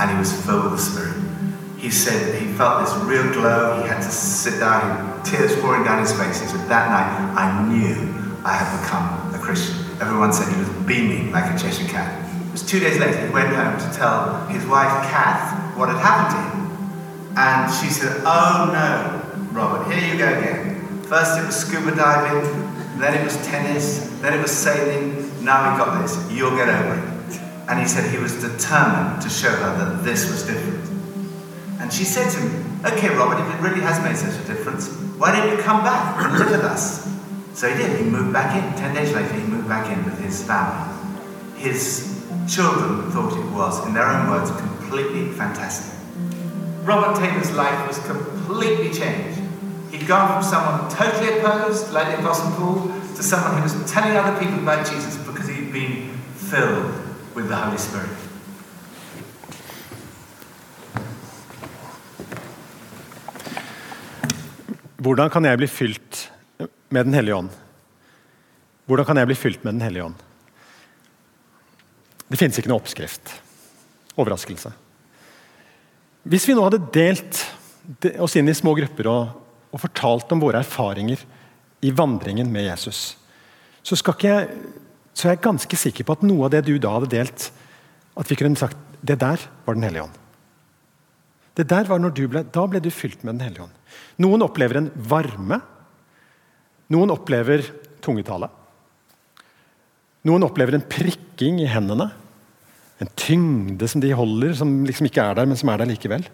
and 0.00 0.10
he 0.10 0.18
was 0.18 0.34
filled 0.44 0.64
with 0.64 0.72
the 0.72 0.82
Spirit. 0.82 1.14
He 1.78 1.90
said 1.90 2.34
he 2.42 2.48
felt 2.54 2.84
this 2.84 2.92
real 3.06 3.30
glow, 3.32 3.80
he 3.80 3.86
had 3.86 4.02
to 4.02 4.10
sit 4.10 4.58
down, 4.58 5.22
tears 5.22 5.54
pouring 5.60 5.84
down 5.84 6.00
his 6.00 6.10
face. 6.18 6.40
He 6.40 6.48
said, 6.48 6.66
that 6.66 6.90
night, 6.90 7.14
I 7.38 7.62
knew 7.70 7.94
I 8.42 8.58
had 8.58 8.82
become 8.82 9.06
a 9.32 9.38
Christian. 9.38 9.76
Everyone 10.02 10.32
said 10.32 10.52
he 10.52 10.58
was 10.58 10.68
beaming 10.84 11.30
like 11.30 11.46
a 11.54 11.56
Cheshire 11.56 11.86
cat. 11.86 12.27
Was 12.58 12.68
two 12.68 12.80
days 12.80 12.98
later, 12.98 13.24
he 13.24 13.32
went 13.32 13.54
home 13.54 13.78
to 13.78 13.96
tell 13.96 14.44
his 14.48 14.66
wife, 14.66 14.90
Kath, 15.12 15.76
what 15.76 15.88
had 15.90 15.98
happened 15.98 16.34
to 16.34 16.42
him. 16.42 17.36
And 17.36 17.72
she 17.72 17.86
said, 17.86 18.20
Oh 18.26 18.66
no, 18.74 19.46
Robert, 19.52 19.88
here 19.88 20.12
you 20.12 20.18
go 20.18 20.26
again. 20.26 21.02
First 21.04 21.38
it 21.38 21.46
was 21.46 21.54
scuba 21.54 21.94
diving, 21.94 22.42
then 22.98 23.14
it 23.14 23.22
was 23.22 23.36
tennis, 23.46 24.08
then 24.22 24.36
it 24.36 24.42
was 24.42 24.50
sailing, 24.50 25.44
now 25.44 25.70
we 25.70 25.78
got 25.78 26.02
this. 26.02 26.32
You'll 26.32 26.56
get 26.56 26.68
over 26.68 26.94
it. 26.94 27.40
And 27.68 27.78
he 27.78 27.86
said 27.86 28.10
he 28.10 28.18
was 28.18 28.34
determined 28.42 29.22
to 29.22 29.30
show 29.30 29.50
her 29.50 29.78
that 29.78 30.02
this 30.02 30.28
was 30.28 30.42
different. 30.42 30.84
And 31.78 31.92
she 31.92 32.02
said 32.02 32.28
to 32.32 32.38
him, 32.40 32.80
Okay, 32.86 33.14
Robert, 33.14 33.38
if 33.38 33.54
it 33.54 33.62
really 33.62 33.82
has 33.82 34.02
made 34.02 34.16
such 34.16 34.34
a 34.34 34.46
difference, 34.48 34.88
why 35.16 35.30
don't 35.30 35.48
you 35.48 35.62
come 35.62 35.84
back 35.84 36.24
and 36.24 36.36
live 36.36 36.50
with 36.50 36.64
us? 36.64 37.06
So 37.54 37.72
he 37.72 37.80
did. 37.80 38.00
He 38.00 38.04
moved 38.04 38.32
back 38.32 38.56
in. 38.56 38.76
Ten 38.76 38.96
days 38.96 39.14
later, 39.14 39.32
he 39.32 39.46
moved 39.46 39.68
back 39.68 39.88
in 39.96 40.04
with 40.04 40.18
his 40.18 40.42
family. 40.42 40.96
His 41.56 42.17
children 42.48 43.10
thought 43.12 43.36
it 43.36 43.52
was, 43.52 43.86
in 43.86 43.94
their 43.94 44.06
own 44.06 44.30
words, 44.30 44.50
completely 44.50 45.32
fantastic. 45.32 45.92
Robert 46.82 47.16
Taylor's 47.20 47.52
life 47.52 47.86
was 47.86 47.98
completely 48.06 48.90
changed. 48.90 49.40
He'd 49.90 50.06
gone 50.06 50.26
from 50.32 50.42
someone 50.42 50.90
totally 50.90 51.38
opposed, 51.38 51.92
like 51.92 52.06
the 52.06 52.18
Apostle 52.18 52.50
Paul, 52.52 52.92
to 53.16 53.22
someone 53.22 53.56
who 53.56 53.62
was 53.62 53.92
telling 53.92 54.16
other 54.16 54.38
people 54.38 54.58
about 54.58 54.86
Jesus 54.86 55.16
because 55.26 55.48
he'd 55.48 55.72
been 55.72 56.12
filled 56.34 56.92
with 57.34 57.48
the 57.48 57.56
Holy 57.56 57.78
Spirit. 57.78 58.08
Hvordan 64.98 65.30
kan 65.30 65.44
jeg 65.44 65.58
bli 65.58 65.66
fylt 65.66 66.32
med 66.88 67.04
Den 67.04 67.14
hellige 67.14 67.34
ånd? 67.34 67.50
Hvordan 68.86 69.06
kan 69.06 69.16
jeg 69.16 69.26
bli 69.26 69.34
fylt 69.34 69.64
med 69.64 69.72
Den 69.72 69.80
hellige 69.80 70.04
ånd? 70.04 70.27
Det 72.28 72.36
finnes 72.36 72.58
ikke 72.60 72.70
noe 72.70 72.80
oppskrift. 72.82 73.32
Overraskelse. 74.18 74.72
Hvis 76.28 76.44
vi 76.48 76.56
nå 76.56 76.64
hadde 76.66 76.82
delt 76.92 77.40
oss 78.20 78.36
inn 78.36 78.50
i 78.50 78.56
små 78.56 78.74
grupper 78.76 79.08
og, 79.08 79.30
og 79.72 79.80
fortalt 79.80 80.34
om 80.34 80.42
våre 80.42 80.60
erfaringer 80.60 81.22
i 81.84 81.92
vandringen 81.94 82.50
med 82.52 82.66
Jesus, 82.68 83.16
så, 83.82 83.96
jeg, 84.20 84.48
så, 85.14 85.28
er 85.28 85.36
jeg 85.36 85.44
ganske 85.46 85.80
sikker 85.80 86.04
på 86.04 86.18
at 86.18 86.26
noe 86.26 86.48
av 86.48 86.52
det 86.52 86.66
du 86.66 86.74
da 86.82 86.96
hadde 86.98 87.12
delt, 87.14 87.48
at 88.18 88.28
vi 88.28 88.36
kunne 88.36 88.60
sagt 88.60 88.76
det 89.00 89.20
der 89.22 89.40
var 89.64 89.76
Den 89.78 89.86
hellige 89.86 90.08
ånd. 90.08 90.16
Det 91.54 91.68
der 91.70 91.86
var 91.86 92.00
når 92.02 92.12
du 92.14 92.24
ble, 92.30 92.42
Da 92.42 92.66
ble 92.66 92.80
du 92.82 92.90
fylt 92.90 93.22
med 93.22 93.38
Den 93.38 93.46
hellige 93.46 93.62
ånd. 93.62 93.74
Noen 94.18 94.42
opplever 94.42 94.80
en 94.80 94.90
varme. 94.94 95.60
Noen 96.90 97.14
opplever 97.14 97.62
tungetale. 98.02 98.50
Noen 100.26 100.44
opplever 100.46 100.74
en 100.74 100.86
prikking 100.88 101.60
i 101.62 101.68
hendene. 101.70 102.08
En 102.98 103.10
tyngde 103.14 103.86
som 103.88 104.02
de 104.02 104.10
holder, 104.16 104.56
som 104.58 104.80
liksom 104.86 105.06
ikke 105.06 105.22
er 105.22 105.38
der, 105.38 105.46
men 105.46 105.58
som 105.58 105.70
er 105.70 105.82
der 105.82 105.90
likevel. 105.90 106.26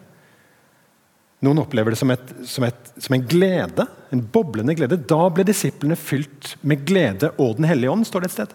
Noen 1.45 1.61
opplever 1.61 1.93
det 1.93 2.01
som, 2.01 2.13
et, 2.15 2.31
som, 2.49 2.65
et, 2.65 2.93
som 2.97 3.17
en 3.17 3.27
glede, 3.29 3.85
en 4.15 4.23
boblende 4.33 4.77
glede. 4.79 5.01
Da 5.11 5.27
ble 5.35 5.45
disiplene 5.45 5.99
fylt 6.01 6.55
med 6.65 6.87
glede 6.89 7.35
og 7.37 7.59
Den 7.59 7.69
hellige 7.69 7.93
ånd, 7.93 8.07
står 8.09 8.25
det 8.25 8.31
et 8.31 8.37
sted. 8.39 8.55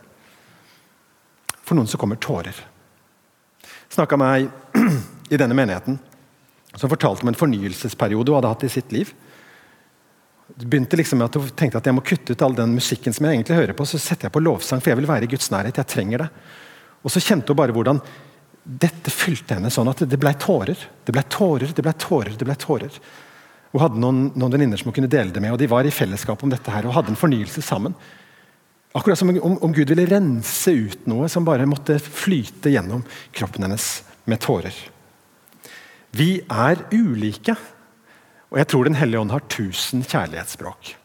For 1.62 1.78
noen 1.78 1.89
så 1.89 2.00
kommer 2.02 2.18
tårer. 2.18 2.58
Snakka 3.94 4.18
med 4.18 4.39
ei 4.39 4.88
i 5.34 5.38
denne 5.38 5.58
menigheten 5.58 6.00
som 6.76 6.89
fortalte 6.89 7.26
om 7.26 7.30
en 7.32 7.38
fornyelsesperiode 7.38 8.30
hun 8.30 8.39
hadde 8.39 8.52
hatt 8.54 8.65
i 8.65 8.72
sitt 8.74 8.94
liv. 8.94 9.12
Det 10.56 10.66
begynte 10.66 10.98
liksom 10.98 11.20
med 11.22 11.30
at 11.30 11.36
Hun 11.38 11.52
tenkte 11.56 11.78
at 11.78 11.86
jeg 11.86 11.96
må 11.96 12.02
kutte 12.06 12.34
ut 12.34 12.42
all 12.42 12.56
den 12.58 12.74
musikken 12.74 13.14
som 13.14 13.26
jeg 13.26 13.38
egentlig 13.38 13.60
hører 13.60 13.78
på, 13.78 13.86
så 13.86 14.00
setter 14.02 14.28
jeg 14.28 14.36
på 14.36 14.42
lovsang, 14.44 14.82
for 14.82 14.92
jeg 14.92 15.00
vil 15.02 15.10
være 15.10 15.28
i 15.28 15.32
Guds 15.32 15.52
nærhet. 15.54 15.78
jeg 15.78 15.88
trenger 15.88 16.26
det. 16.26 16.30
Og 17.04 17.14
så 17.14 17.22
kjente 17.24 17.54
hun 17.54 17.60
bare 17.60 17.76
hvordan 17.76 18.02
dette 18.70 19.12
fylte 19.14 19.56
henne 19.56 19.72
sånn 19.74 19.90
at 19.90 20.04
det 20.06 20.20
ble 20.20 20.34
tårer. 20.38 20.78
Det 21.06 21.16
ble 21.16 21.24
tårer, 21.32 21.74
det 21.74 21.86
ble 21.86 21.94
tårer. 21.94 22.36
det 22.38 22.46
ble 22.46 22.56
tårer. 22.60 23.00
Hun 23.72 23.84
hadde 23.84 24.02
noen, 24.02 24.22
noen 24.34 24.56
venninner 24.56 24.82
som 24.82 24.90
hun 24.90 24.98
kunne 24.98 25.12
dele 25.12 25.34
det 25.34 25.42
med, 25.42 25.54
og 25.54 25.62
de 25.62 25.70
var 25.70 25.86
i 25.86 25.94
fellesskap 25.94 26.44
om 26.44 26.52
dette 26.52 26.74
her, 26.74 26.88
og 26.88 26.96
hadde 26.96 27.14
en 27.14 27.20
fornyelse 27.20 27.62
sammen. 27.66 27.96
Akkurat 28.98 29.20
som 29.20 29.30
om, 29.30 29.58
om 29.62 29.74
Gud 29.74 29.92
ville 29.92 30.08
rense 30.10 30.74
ut 30.74 31.06
noe 31.10 31.30
som 31.30 31.46
bare 31.46 31.68
måtte 31.70 32.00
flyte 32.02 32.72
gjennom 32.74 33.04
kroppen 33.36 33.68
hennes 33.68 33.90
med 34.30 34.42
tårer. 34.42 34.74
Vi 36.18 36.40
er 36.42 36.82
ulike, 36.90 37.54
og 38.50 38.58
jeg 38.58 38.68
tror 38.72 38.86
Den 38.86 38.98
hellige 38.98 39.22
ånd 39.22 39.32
har 39.34 39.46
tusen 39.52 40.02
kjærlighetsspråk. 40.04 40.96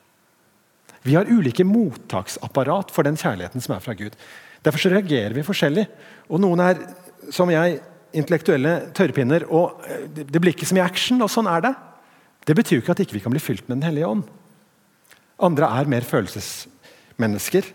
Vi 1.04 1.16
har 1.18 1.28
ulike 1.28 1.66
mottaksapparat 1.68 2.92
for 2.94 3.04
den 3.04 3.18
kjærligheten 3.20 3.60
som 3.60 3.74
er 3.76 3.82
fra 3.84 3.92
Gud. 3.96 4.14
Derfor 4.64 4.80
så 4.80 4.92
reagerer 4.94 5.34
vi 5.36 5.44
forskjellig. 5.44 5.84
Og 6.32 6.40
noen 6.40 6.62
er, 6.64 6.80
som 7.34 7.50
jeg, 7.52 7.82
intellektuelle 8.16 8.92
tørrpinner. 8.96 9.44
og 9.52 9.84
eh, 9.84 10.06
Det 10.24 10.40
blir 10.40 10.54
ikke 10.54 10.68
så 10.70 10.78
mye 10.78 10.86
action, 10.86 11.20
og 11.20 11.28
sånn 11.32 11.50
er 11.50 11.66
det. 11.66 11.74
Det 12.48 12.56
betyr 12.56 12.78
jo 12.78 12.84
ikke 12.84 12.94
at 12.96 13.04
ikke 13.04 13.16
vi 13.16 13.20
ikke 13.20 13.28
kan 13.28 13.36
bli 13.36 13.44
fylt 13.44 13.68
med 13.68 13.78
Den 13.78 13.88
hellige 13.90 14.08
ånd. 14.08 14.24
Andre 15.44 15.68
er 15.76 15.90
mer 15.90 16.06
følelsesmennesker. 16.08 17.68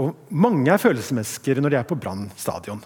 Og 0.00 0.14
mange 0.30 0.72
er 0.72 0.80
følelsesmennesker 0.80 1.60
når 1.60 1.74
de 1.74 1.80
er 1.82 1.88
på 1.88 1.98
Brann 1.98 2.30
stadion. 2.40 2.80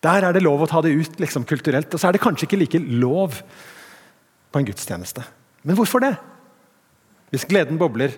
Der 0.00 0.24
er 0.24 0.32
det 0.32 0.44
lov 0.44 0.62
å 0.64 0.70
ta 0.70 0.80
det 0.84 0.94
ut 0.94 1.18
liksom, 1.20 1.44
kulturelt. 1.48 1.90
Og 1.92 2.00
så 2.00 2.08
er 2.08 2.16
det 2.16 2.22
kanskje 2.22 2.46
ikke 2.46 2.60
like 2.62 2.80
lov 3.02 3.42
på 4.50 4.60
en 4.60 4.66
gudstjeneste. 4.68 5.24
Men 5.62 5.78
hvorfor 5.78 6.02
det? 6.02 6.14
Hvis 7.30 7.46
gleden 7.48 7.78
bobler, 7.78 8.14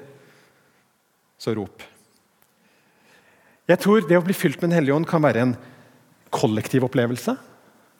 så 1.40 1.54
rop. 1.56 1.82
Jeg 3.68 3.80
tror 3.82 4.04
det 4.06 4.18
å 4.18 4.24
bli 4.24 4.34
fylt 4.36 4.60
med 4.60 4.70
Den 4.70 4.78
hellige 4.80 4.96
ånd 4.96 5.08
kan 5.08 5.22
være 5.22 5.42
en 5.42 5.56
kollektiv 6.32 6.86
opplevelse. 6.86 7.34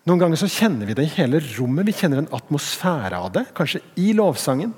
Noen 0.08 0.22
ganger 0.22 0.40
så 0.40 0.50
kjenner 0.50 0.88
vi 0.88 0.96
det 0.98 1.04
i 1.06 1.14
hele 1.16 1.38
rommet. 1.52 1.86
Vi 1.86 1.94
kjenner 1.94 2.22
en 2.22 2.32
atmosfære 2.34 3.18
av 3.18 3.34
det. 3.36 3.44
Kanskje 3.54 3.82
i 4.00 4.10
lovsangen. 4.18 4.72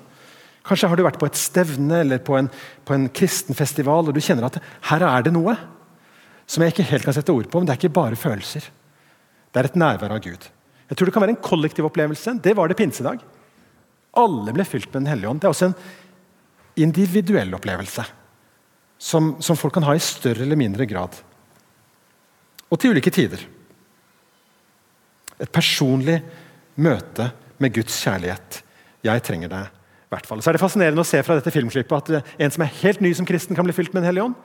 Kanskje 0.64 0.88
har 0.88 0.96
du 0.96 1.04
vært 1.04 1.20
på 1.20 1.28
et 1.28 1.38
stevne 1.38 2.00
eller 2.04 2.20
på 2.24 2.36
en, 2.38 2.48
på 2.84 2.96
en 2.96 3.06
kristen 3.12 3.56
festival 3.56 4.08
og 4.08 4.16
du 4.16 4.20
kjenner 4.24 4.48
at 4.48 4.58
her 4.88 5.04
er 5.04 5.26
det 5.26 5.32
noe 5.36 5.56
som 6.48 6.64
jeg 6.64 6.74
ikke 6.74 6.88
helt 6.88 7.06
kan 7.08 7.16
sette 7.16 7.32
ord 7.32 7.48
på, 7.48 7.60
men 7.60 7.68
det 7.68 7.74
er 7.74 7.80
ikke 7.80 7.96
bare 7.96 8.20
følelser. 8.20 8.66
Det 9.52 9.60
er 9.60 9.68
et 9.68 9.78
nærvær 9.80 10.16
av 10.16 10.22
Gud. 10.24 10.48
Jeg 10.88 10.96
tror 10.96 11.08
Det 11.08 11.14
kan 11.14 11.24
være 11.24 11.34
en 11.36 11.44
kollektiv 11.44 11.86
opplevelse. 11.88 12.36
Det 12.44 12.56
var 12.56 12.68
det 12.68 12.76
pinsedag. 12.76 13.22
Alle 14.20 14.54
ble 14.54 14.66
fylt 14.68 14.90
med 14.92 15.02
Den 15.02 15.12
hellige 15.12 15.30
ånd. 15.30 15.42
Det 15.42 15.48
er 15.48 15.54
også 15.54 15.70
en 15.70 15.78
individuell 16.84 17.54
opplevelse 17.54 18.04
som, 18.98 19.34
som 19.42 19.58
folk 19.58 19.74
kan 19.74 19.86
ha 19.86 19.94
i 19.94 20.02
større 20.02 20.42
eller 20.46 20.58
mindre 20.58 20.86
grad. 20.90 21.16
Og 22.70 22.80
til 22.80 22.94
ulike 22.94 23.12
tider. 23.14 23.42
Et 25.38 25.50
personlig 25.50 26.20
møte 26.80 27.28
med 27.62 27.74
Guds 27.74 27.96
kjærlighet. 28.02 28.60
Jeg 29.04 29.22
trenger 29.26 29.50
det. 29.52 29.64
I 30.04 30.14
hvert 30.14 30.28
fall. 30.28 30.42
Så 30.42 30.50
er 30.50 30.56
det 30.56 30.62
fascinerende 30.62 31.02
å 31.02 31.08
se 31.08 31.20
fra 31.26 31.36
dette 31.38 31.52
filmklippet 31.54 31.96
at 31.96 32.10
eh, 32.14 32.34
en 32.46 32.52
som 32.54 32.62
er 32.64 32.76
helt 32.82 33.02
ny 33.02 33.10
som 33.18 33.26
kristen, 33.26 33.56
kan 33.56 33.66
bli 33.66 33.74
fylt 33.74 33.92
med 33.92 34.02
Den 34.02 34.12
hellige 34.12 34.28
ånd. 34.30 34.36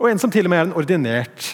Og 0.00 0.08
en 0.08 0.20
som 0.22 0.32
til 0.32 0.48
og 0.48 0.52
med 0.52 0.62
er 0.62 0.68
en 0.68 0.76
ordinert 0.80 1.50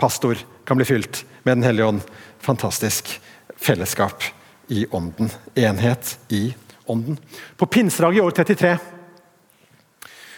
pastor, 0.00 0.40
kan 0.66 0.78
bli 0.80 0.86
fylt 0.88 1.22
med 1.44 1.58
Den 1.58 1.66
hellige 1.66 1.90
ånd. 1.92 2.00
Fantastisk 2.40 3.12
fellesskap 3.60 4.24
i 4.72 4.86
ånden. 4.90 5.30
Enhet 5.60 6.16
i 6.32 6.54
ånden. 6.92 7.18
På 7.56 7.68
pinsedag 7.70 8.16
i 8.16 8.22
år 8.22 8.36
33 8.36 8.76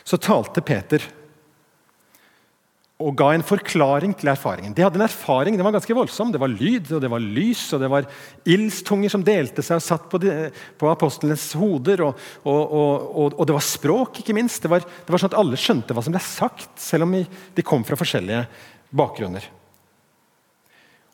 så 0.04 0.20
talte 0.20 0.64
Peter 0.64 1.04
og 3.02 3.16
ga 3.18 3.32
en 3.34 3.42
forklaring 3.42 4.12
til 4.14 4.30
erfaringen. 4.30 4.72
De 4.74 4.84
hadde 4.84 5.00
en 5.00 5.04
erfaring, 5.04 5.56
Den 5.56 5.66
var 5.66 5.74
ganske 5.74 5.96
voldsom. 5.96 6.30
Det 6.30 6.38
var 6.40 6.52
lyd, 6.52 6.92
og 6.94 7.00
det 7.02 7.10
var 7.10 7.18
lys, 7.18 7.64
og 7.74 7.80
det 7.82 7.90
var 7.90 8.06
ildstunger 8.46 9.10
som 9.10 9.24
delte 9.26 9.64
seg 9.66 9.80
og 9.80 9.84
satt 9.84 10.06
på, 10.08 10.20
de, 10.22 10.52
på 10.78 10.88
apostlenes 10.88 11.48
hoder. 11.58 12.04
Og, 12.06 12.22
og, 12.46 12.62
og, 12.70 13.34
og, 13.34 13.42
det 13.50 13.56
var 13.56 13.66
språk, 13.66 14.22
ikke 14.22 14.36
minst. 14.36 14.62
Det 14.62 14.70
var, 14.70 14.86
det 14.86 15.10
var, 15.10 15.20
sånn 15.20 15.32
at 15.32 15.40
alle 15.42 15.58
skjønte 15.58 15.96
hva 15.96 16.06
som 16.06 16.14
ble 16.14 16.22
sagt, 16.22 16.70
selv 16.80 17.08
om 17.08 17.18
de 17.18 17.66
kom 17.66 17.82
fra 17.84 17.98
forskjellige 17.98 18.46
bakgrunner. 18.94 19.50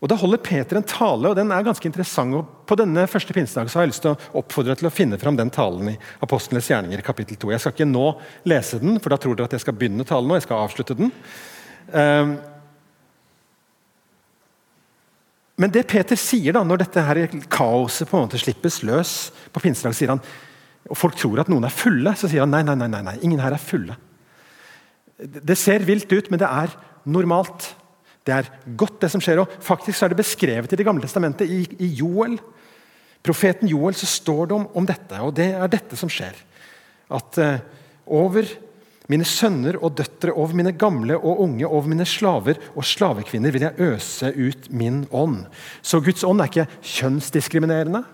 Og 0.01 0.09
Da 0.09 0.17
holder 0.17 0.41
Peter 0.41 0.79
en 0.79 0.87
tale, 0.87 1.29
og 1.29 1.37
den 1.37 1.51
er 1.53 1.65
ganske 1.65 1.85
interessant. 1.85 2.35
og 2.35 2.67
På 2.67 2.77
denne 2.79 3.05
første 3.07 3.35
pinsedag 3.37 3.69
har 3.69 3.85
jeg 3.85 3.93
lyst 3.93 4.03
til 4.07 4.15
å 4.15 4.41
oppfordre 4.41 4.77
til 4.79 4.89
å 4.89 4.93
finne 4.95 5.19
fram 5.21 5.37
den 5.37 5.53
talen 5.53 5.93
i 5.93 5.99
Apostlenes 6.25 6.71
gjerninger 6.71 7.03
kapittel 7.05 7.37
2. 7.37 7.51
Jeg 7.53 7.61
skal 7.61 7.75
ikke 7.75 7.91
nå 7.91 8.07
lese 8.49 8.81
den, 8.81 8.97
for 8.99 9.13
da 9.13 9.19
tror 9.21 9.37
dere 9.37 9.51
at 9.51 9.59
jeg 9.59 9.61
skal 9.67 9.77
begynne 9.77 10.07
talen 10.09 10.29
nå. 10.29 10.39
jeg 10.39 10.47
skal 10.49 10.65
avslutte 10.65 10.97
den. 10.97 11.13
Ehm, 11.93 12.39
men 15.61 15.73
det 15.75 15.85
Peter 15.87 16.17
sier 16.17 16.57
da, 16.57 16.63
når 16.65 16.87
dette 16.87 17.05
her 17.05 17.21
kaoset 17.53 18.09
på 18.09 18.17
en 18.17 18.25
måte 18.25 18.41
slippes 18.41 18.81
løs 18.89 19.33
på 19.53 19.61
pinsedag, 19.61 19.93
sier 19.99 20.15
han, 20.15 20.23
og 20.89 20.97
folk 20.97 21.19
tror 21.21 21.43
at 21.43 21.51
noen 21.53 21.67
er 21.69 21.75
fulle, 21.75 22.15
så 22.17 22.31
sier 22.31 22.47
han 22.47 22.55
nei, 22.55 22.63
nei, 22.65 22.79
nei, 22.81 22.89
nei 22.89 23.19
ingen 23.21 23.43
her 23.43 23.53
er 23.53 23.61
fulle. 23.61 23.99
Det 25.21 25.59
ser 25.61 25.85
vilt 25.85 26.09
ut, 26.09 26.31
men 26.33 26.41
det 26.41 26.49
er 26.49 26.73
normalt. 27.05 27.75
Det 28.27 28.37
er 28.37 28.49
godt, 28.77 28.99
det 29.03 29.11
som 29.13 29.23
skjer. 29.23 29.43
og 29.43 29.53
Faktisk 29.65 30.03
er 30.03 30.13
det 30.13 30.21
beskrevet 30.21 30.73
i 30.73 30.79
Det 30.79 30.87
gamle 30.87 31.03
testamentet, 31.05 31.49
i, 31.49 31.65
i 31.81 31.93
Joel. 32.01 32.37
Profeten 33.25 33.69
Joel 33.69 33.97
så 33.97 34.09
står 34.09 34.51
det 34.51 34.57
om, 34.57 34.67
om, 34.77 34.89
dette, 34.89 35.21
og 35.21 35.35
det 35.37 35.51
er 35.57 35.73
dette 35.73 35.97
som 35.97 36.11
skjer. 36.13 36.37
At 37.11 37.41
uh, 37.41 37.57
over 38.07 38.47
mine 39.11 39.27
sønner 39.27 39.77
og 39.81 39.97
døtre, 39.99 40.33
over 40.33 40.55
mine 40.57 40.73
gamle 40.79 41.17
og 41.19 41.43
unge, 41.43 41.67
over 41.67 41.89
mine 41.91 42.07
slaver 42.07 42.61
og 42.77 42.87
slavekvinner 42.87 43.53
vil 43.53 43.67
jeg 43.67 43.91
øse 43.91 44.31
ut 44.31 44.71
min 44.71 45.03
ånd. 45.11 45.43
Så 45.83 46.01
Guds 46.05 46.25
ånd 46.25 46.41
er 46.41 46.53
ikke 46.53 46.69
kjønnsdiskriminerende, 46.81 48.05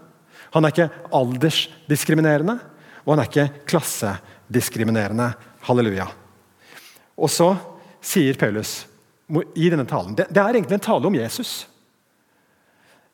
han 0.54 0.64
er 0.64 0.72
ikke 0.72 0.88
aldersdiskriminerende, 1.12 2.54
og 3.04 3.12
han 3.12 3.22
er 3.22 3.28
ikke 3.28 3.66
klassediskriminerende. 3.68 5.34
Halleluja. 5.66 6.06
Og 7.18 7.28
så 7.32 7.50
sier 8.04 8.38
Paulus 8.38 8.84
i 9.54 9.70
denne 9.70 9.86
talen. 9.88 10.14
Det, 10.14 10.28
det, 10.30 10.42
er 10.42 10.54
egentlig 10.54 10.78
en 10.78 10.86
tale 10.86 11.08
om 11.08 11.14
Jesus. 11.14 11.54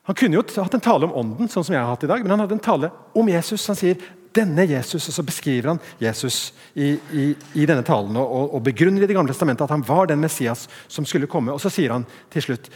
Han 0.09 0.19
kunne 0.19 0.37
jo 0.37 0.43
hatt 0.59 0.75
en 0.75 0.83
tale 0.83 1.07
om 1.07 1.15
ånden, 1.17 1.49
sånn 1.49 1.65
som 1.65 1.77
jeg 1.77 1.83
har 1.83 1.93
hatt 1.93 2.05
i 2.05 2.11
dag, 2.11 2.25
men 2.25 2.35
han 2.35 2.43
hadde 2.45 2.59
en 2.59 2.65
tale 2.65 2.91
om 3.17 3.31
Jesus. 3.31 3.65
Han 3.71 3.79
sier 3.79 4.01
denne 4.37 4.65
Jesus, 4.67 5.07
og 5.09 5.15
så 5.15 5.25
beskriver 5.25 5.73
han 5.73 5.81
Jesus 6.01 6.53
i, 6.75 6.95
i, 7.13 7.25
i 7.55 7.67
denne 7.69 7.85
talen 7.87 8.17
og, 8.17 8.55
og, 8.57 8.61
begrunner 8.65 9.05
i 9.05 9.09
Det 9.09 9.17
gamle 9.17 9.33
testamentet 9.33 9.67
at 9.67 9.75
han 9.75 9.85
var 9.87 10.09
den 10.09 10.23
Messias 10.25 10.67
som 10.89 11.07
skulle 11.09 11.31
komme. 11.31 11.53
Og 11.55 11.61
så 11.63 11.73
sier 11.73 11.95
han 11.95 12.07
til 12.33 12.49
slutt 12.49 12.73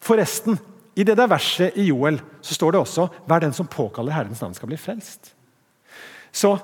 Forresten, 0.00 0.56
i 0.96 1.04
det 1.04 1.18
der 1.18 1.28
verset 1.28 1.76
i 1.76 1.90
Joel 1.90 2.16
så 2.40 2.54
står 2.56 2.72
det 2.72 2.80
også 2.80 3.08
'Hver 3.26 3.40
den 3.40 3.52
som 3.52 3.66
påkaller 3.68 4.12
Herrens 4.12 4.40
navn, 4.40 4.54
skal 4.54 4.68
bli 4.68 4.78
frelst'. 4.80 5.34
Så 6.32 6.56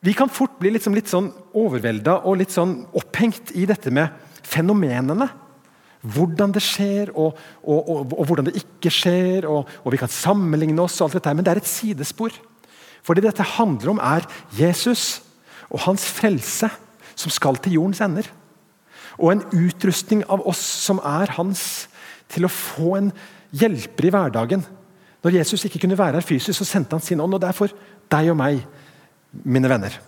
vi 0.00 0.12
kan 0.12 0.28
fort 0.28 0.58
bli 0.58 0.70
liksom 0.70 0.94
litt 0.94 1.10
sånn 1.10 1.28
overvelda 1.52 2.22
og 2.24 2.38
litt 2.40 2.54
sånn 2.54 2.86
opphengt 2.96 3.52
i 3.52 3.66
dette 3.68 3.90
med 3.92 4.08
fenomenene. 4.50 5.28
Hvordan 6.00 6.52
det 6.54 6.62
skjer, 6.64 7.10
og, 7.12 7.36
og, 7.60 7.80
og, 7.80 8.14
og 8.16 8.28
hvordan 8.28 8.48
det 8.48 8.62
ikke 8.62 8.92
skjer. 8.92 9.48
Og, 9.50 9.68
vi 9.92 10.00
kan 10.00 10.12
sammenligne 10.12 10.80
oss, 10.82 11.00
og 11.00 11.10
alt 11.10 11.18
dette, 11.20 11.34
men 11.36 11.46
det 11.46 11.54
er 11.54 11.62
et 11.62 11.70
sidespor. 11.70 12.34
For 13.04 13.16
det 13.16 13.26
dette 13.28 13.46
handler 13.56 13.94
om, 13.94 14.00
er 14.00 14.26
Jesus 14.56 15.20
og 15.70 15.84
hans 15.86 16.04
frelse, 16.08 16.70
som 17.14 17.32
skal 17.32 17.60
til 17.60 17.76
jordens 17.78 18.00
ender. 18.04 18.28
Og 19.20 19.34
en 19.34 19.44
utrustning 19.52 20.24
av 20.32 20.42
oss 20.48 20.60
som 20.60 21.00
er 21.04 21.36
hans, 21.36 21.88
til 22.30 22.46
å 22.46 22.52
få 22.52 22.94
en 22.96 23.08
hjelper 23.50 24.06
i 24.06 24.12
hverdagen. 24.14 24.62
Når 25.20 25.40
Jesus 25.40 25.66
ikke 25.66 25.82
kunne 25.82 25.98
være 25.98 26.20
her 26.20 26.24
fysisk, 26.24 26.56
så 26.56 26.68
sendte 26.68 26.96
han 26.96 27.04
sin 27.04 27.20
ånd. 27.20 27.34
Og 27.36 27.42
det 27.42 27.50
er 27.50 27.56
for 27.56 27.72
deg 28.12 28.30
og 28.32 28.38
meg, 28.40 28.62
mine 29.44 29.68
venner. 29.70 29.98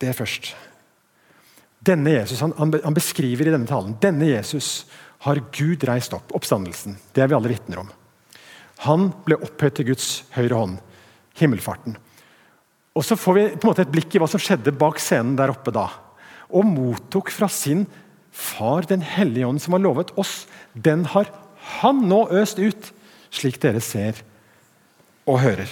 Det 0.00 0.16
først. 0.16 0.52
Denne 1.84 2.12
Jesus, 2.18 2.40
han, 2.44 2.52
han, 2.56 2.96
beskriver 2.96 3.48
i 3.48 3.54
denne 3.54 3.68
talen 3.68 3.96
denne 4.02 4.28
Jesus 4.28 4.84
har 5.24 5.40
Gud 5.52 5.84
reist 5.88 6.12
opp. 6.16 6.32
Oppstandelsen. 6.36 6.96
Det 7.12 7.24
er 7.24 7.30
vi 7.30 7.36
alle 7.36 7.52
vitner 7.52 7.82
om. 7.82 7.90
Han 8.86 9.10
ble 9.26 9.36
opphøyd 9.40 9.76
til 9.76 9.90
Guds 9.92 10.08
høyre 10.36 10.56
hånd. 10.56 10.78
Himmelfarten. 11.40 11.96
Og 12.96 13.04
Så 13.06 13.16
får 13.16 13.36
vi 13.36 13.48
på 13.54 13.64
en 13.64 13.72
måte 13.72 13.84
et 13.84 13.92
blikk 13.92 14.16
i 14.16 14.20
hva 14.20 14.28
som 14.28 14.40
skjedde 14.42 14.76
bak 14.76 15.00
scenen 15.00 15.36
der 15.38 15.52
oppe 15.52 15.72
da. 15.72 15.86
Og 16.50 16.66
mottok 16.66 17.30
fra 17.32 17.48
sin 17.48 17.86
far 18.30 18.86
Den 18.86 19.02
hellige 19.02 19.46
ånd 19.46 19.60
som 19.60 19.74
har 19.74 19.82
lovet 19.84 20.12
oss. 20.18 20.46
Den 20.74 21.04
har 21.04 21.28
han 21.80 22.00
nå 22.08 22.26
øst 22.32 22.58
ut, 22.58 22.92
slik 23.30 23.60
dere 23.62 23.80
ser 23.84 24.20
og 25.28 25.40
hører. 25.42 25.68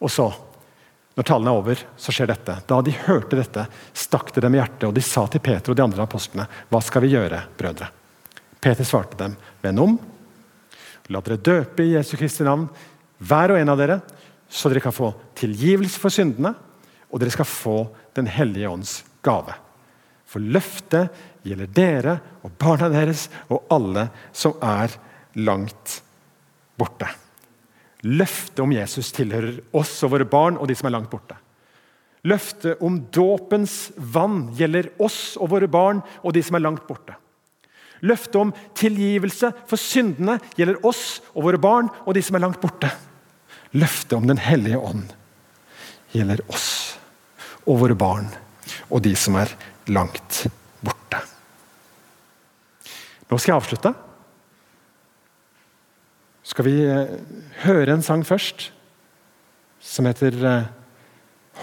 Og 0.00 0.10
så 0.10 0.30
når 1.14 1.26
talen 1.28 1.48
er 1.48 1.58
over, 1.58 1.82
så 1.96 2.12
skjer 2.14 2.32
dette. 2.32 2.56
Da 2.66 2.80
de 2.82 2.94
hørte 3.04 3.38
dette, 3.38 3.66
stakk 3.94 4.32
det 4.34 4.42
dem 4.42 4.56
i 4.56 4.58
hjertet, 4.58 4.88
og 4.88 4.96
de 4.96 5.04
sa 5.04 5.26
til 5.30 5.42
Peter 5.44 5.70
og 5.70 5.78
de 5.78 5.84
andre 5.84 6.02
apostlene, 6.02 6.46
hva 6.70 6.80
skal 6.82 7.04
vi 7.04 7.12
gjøre, 7.14 7.44
brødre? 7.58 7.90
Peter 8.64 8.88
svarte 8.88 9.18
dem, 9.20 9.36
venn 9.62 9.80
om, 9.82 9.94
la 11.12 11.20
dere 11.22 11.38
døpe 11.38 11.84
i 11.84 11.94
Jesu 11.94 12.16
Kristi 12.18 12.46
navn, 12.46 12.66
hver 13.22 13.54
og 13.54 13.60
en 13.60 13.70
av 13.70 13.78
dere, 13.78 14.00
så 14.50 14.70
dere 14.70 14.82
kan 14.82 14.94
få 14.94 15.12
tilgivelse 15.38 16.00
for 16.02 16.14
syndene, 16.14 16.54
og 17.10 17.22
dere 17.22 17.34
skal 17.34 17.48
få 17.48 17.76
Den 18.14 18.28
hellige 18.30 18.68
ånds 18.70 18.90
gave. 19.26 19.50
For 20.30 20.38
løftet 20.38 21.10
gjelder 21.42 21.72
dere 21.74 22.12
og 22.46 22.52
barna 22.62 22.86
deres 22.92 23.24
og 23.48 23.66
alle 23.74 24.04
som 24.30 24.54
er 24.62 24.94
langt 25.42 25.96
borte. 26.78 27.08
Løftet 28.04 28.60
om 28.60 28.72
Jesus 28.74 29.12
tilhører 29.16 29.62
oss 29.76 29.96
og 30.04 30.12
våre 30.12 30.28
barn 30.28 30.58
og 30.60 30.68
de 30.68 30.76
som 30.76 30.90
er 30.90 30.96
langt 30.96 31.10
borte. 31.12 31.38
Løftet 32.24 32.80
om 32.84 32.98
dåpens 33.12 33.92
vann 33.96 34.50
gjelder 34.56 34.90
oss 35.04 35.36
og 35.40 35.50
våre 35.52 35.68
barn 35.68 36.00
og 36.22 36.32
de 36.36 36.42
som 36.44 36.56
er 36.56 36.64
langt 36.64 36.86
borte. 36.88 37.16
Løftet 38.04 38.36
om 38.36 38.52
tilgivelse 38.76 39.50
for 39.68 39.80
syndene 39.80 40.36
gjelder 40.58 40.80
oss 40.84 41.20
og 41.32 41.46
våre 41.46 41.60
barn 41.60 41.88
og 42.04 42.16
de 42.16 42.22
som 42.24 42.36
er 42.36 42.44
langt 42.44 42.60
borte. 42.60 42.90
Løftet 43.76 44.16
om 44.16 44.26
Den 44.28 44.40
hellige 44.40 44.78
ånd 44.78 45.12
gjelder 46.12 46.44
oss 46.52 46.68
og 47.64 47.80
våre 47.80 47.96
barn 47.98 48.28
og 48.90 49.00
de 49.04 49.14
som 49.16 49.36
er 49.40 49.52
langt 49.88 50.44
borte. 50.84 51.20
Nå 53.28 53.38
skal 53.40 53.54
jeg 53.54 53.60
avslutte 53.62 53.94
skal 56.44 56.66
vi 56.68 56.76
eh, 56.84 57.14
høre 57.64 57.94
en 57.96 58.04
sang 58.04 58.24
først 58.26 58.68
som 59.84 60.08
heter 60.08 60.36
eh, 60.44 60.68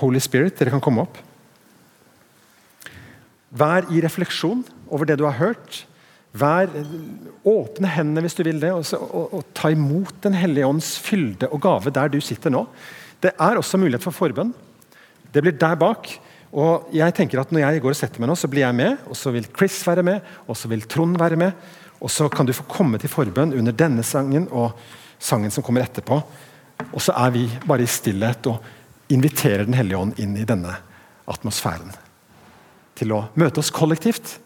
Holy 0.02 0.22
Spirit. 0.24 0.58
Dere 0.58 0.74
kan 0.74 0.84
komme 0.84 1.06
opp. 1.06 1.20
Vær 3.52 3.90
i 3.92 4.02
refleksjon 4.04 4.64
over 4.90 5.08
det 5.10 5.20
du 5.20 5.26
har 5.28 5.38
hørt. 5.40 5.84
Vær, 6.32 6.72
åpne 7.44 7.90
hendene 7.92 8.24
hvis 8.24 8.38
du 8.38 8.46
vil 8.48 8.62
det, 8.62 8.72
og, 8.72 8.88
og, 8.96 9.34
og 9.36 9.48
ta 9.58 9.68
imot 9.74 10.22
Den 10.24 10.38
hellige 10.40 10.68
ånds 10.70 10.94
fylde 11.04 11.50
og 11.52 11.60
gave 11.66 11.92
der 11.92 12.12
du 12.14 12.22
sitter 12.24 12.54
nå. 12.54 12.64
Det 13.22 13.34
er 13.36 13.60
også 13.60 13.80
mulighet 13.82 14.06
for 14.06 14.16
forbønn. 14.16 14.54
Det 15.32 15.44
blir 15.44 15.58
der 15.60 15.76
bak. 15.80 16.08
Og 16.52 16.90
jeg 16.96 17.14
tenker 17.16 17.40
at 17.40 17.52
Når 17.52 17.64
jeg 17.64 17.84
går 17.84 17.94
og 17.94 18.00
setter 18.00 18.24
meg 18.24 18.32
nå, 18.32 18.36
så 18.36 18.50
blir 18.52 18.66
jeg 18.66 18.76
med. 18.76 18.98
Og 19.12 19.20
så 19.20 19.32
vil 19.36 19.48
Chris 19.52 19.78
være 19.88 20.04
med, 20.04 20.34
og 20.48 20.58
så 20.58 20.72
vil 20.72 20.88
Trond 20.88 21.20
være 21.20 21.40
med. 21.40 21.52
Og 22.02 22.12
så 22.12 22.28
kan 22.30 22.46
du 22.46 22.54
få 22.54 22.66
komme 22.70 23.00
til 23.00 23.12
forbønn 23.12 23.54
under 23.54 23.76
denne 23.78 24.04
sangen 24.04 24.48
og 24.50 24.78
sangen 25.22 25.54
som 25.54 25.64
kommer 25.64 25.86
etterpå. 25.86 26.18
Og 26.90 27.02
så 27.02 27.14
er 27.14 27.34
vi 27.36 27.46
bare 27.68 27.86
i 27.86 27.90
stillhet 27.90 28.48
og 28.50 29.12
inviterer 29.12 29.66
Den 29.66 29.76
hellige 29.78 30.00
ånd 30.00 30.20
inn 30.20 30.38
i 30.40 30.48
denne 30.48 30.74
atmosfæren. 31.30 31.92
Til 32.96 33.12
å 33.14 33.26
møte 33.36 33.60
oss 33.62 33.74
kollektivt 33.74 34.38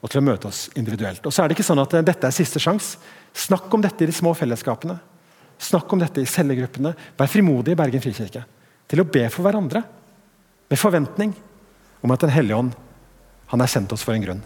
og 0.00 0.10
til 0.10 0.20
å 0.20 0.26
møte 0.26 0.48
oss 0.48 0.66
individuelt. 0.74 1.24
Og 1.26 1.32
så 1.34 1.42
er 1.42 1.48
det 1.48 1.56
ikke 1.56 1.66
sånn 1.66 1.82
at 1.82 1.94
dette 2.06 2.26
er 2.26 2.34
siste 2.34 2.62
sjanse. 2.62 2.98
Snakk 3.36 3.72
om 3.74 3.84
dette 3.84 4.04
i 4.04 4.10
de 4.10 4.16
små 4.16 4.32
fellesskapene. 4.34 4.98
Snakk 5.58 5.92
om 5.92 6.02
dette 6.02 6.22
i 6.22 6.28
cellegruppene. 6.28 6.94
Vær 7.16 7.30
frimodig 7.30 7.76
i 7.76 7.78
Bergen 7.78 8.02
frikirke 8.04 8.44
til 8.86 9.02
å 9.02 9.08
be 9.08 9.26
for 9.32 9.46
hverandre. 9.46 9.82
Med 10.66 10.80
forventning 10.80 11.34
om 12.02 12.10
at 12.14 12.20
Den 12.20 12.34
hellige 12.34 12.58
ånd 12.58 12.74
han 13.46 13.62
er 13.62 13.70
sendt 13.70 13.92
oss 13.94 14.02
for 14.02 14.14
en 14.14 14.26
grunn. 14.26 14.44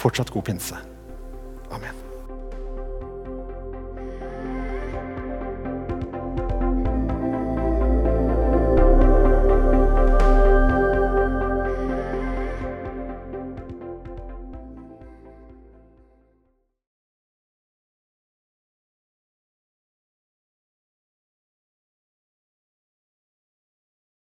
Fortsatt 0.00 0.32
god 0.32 0.48
pinse. 0.48 0.93
Amen. 1.74 2.03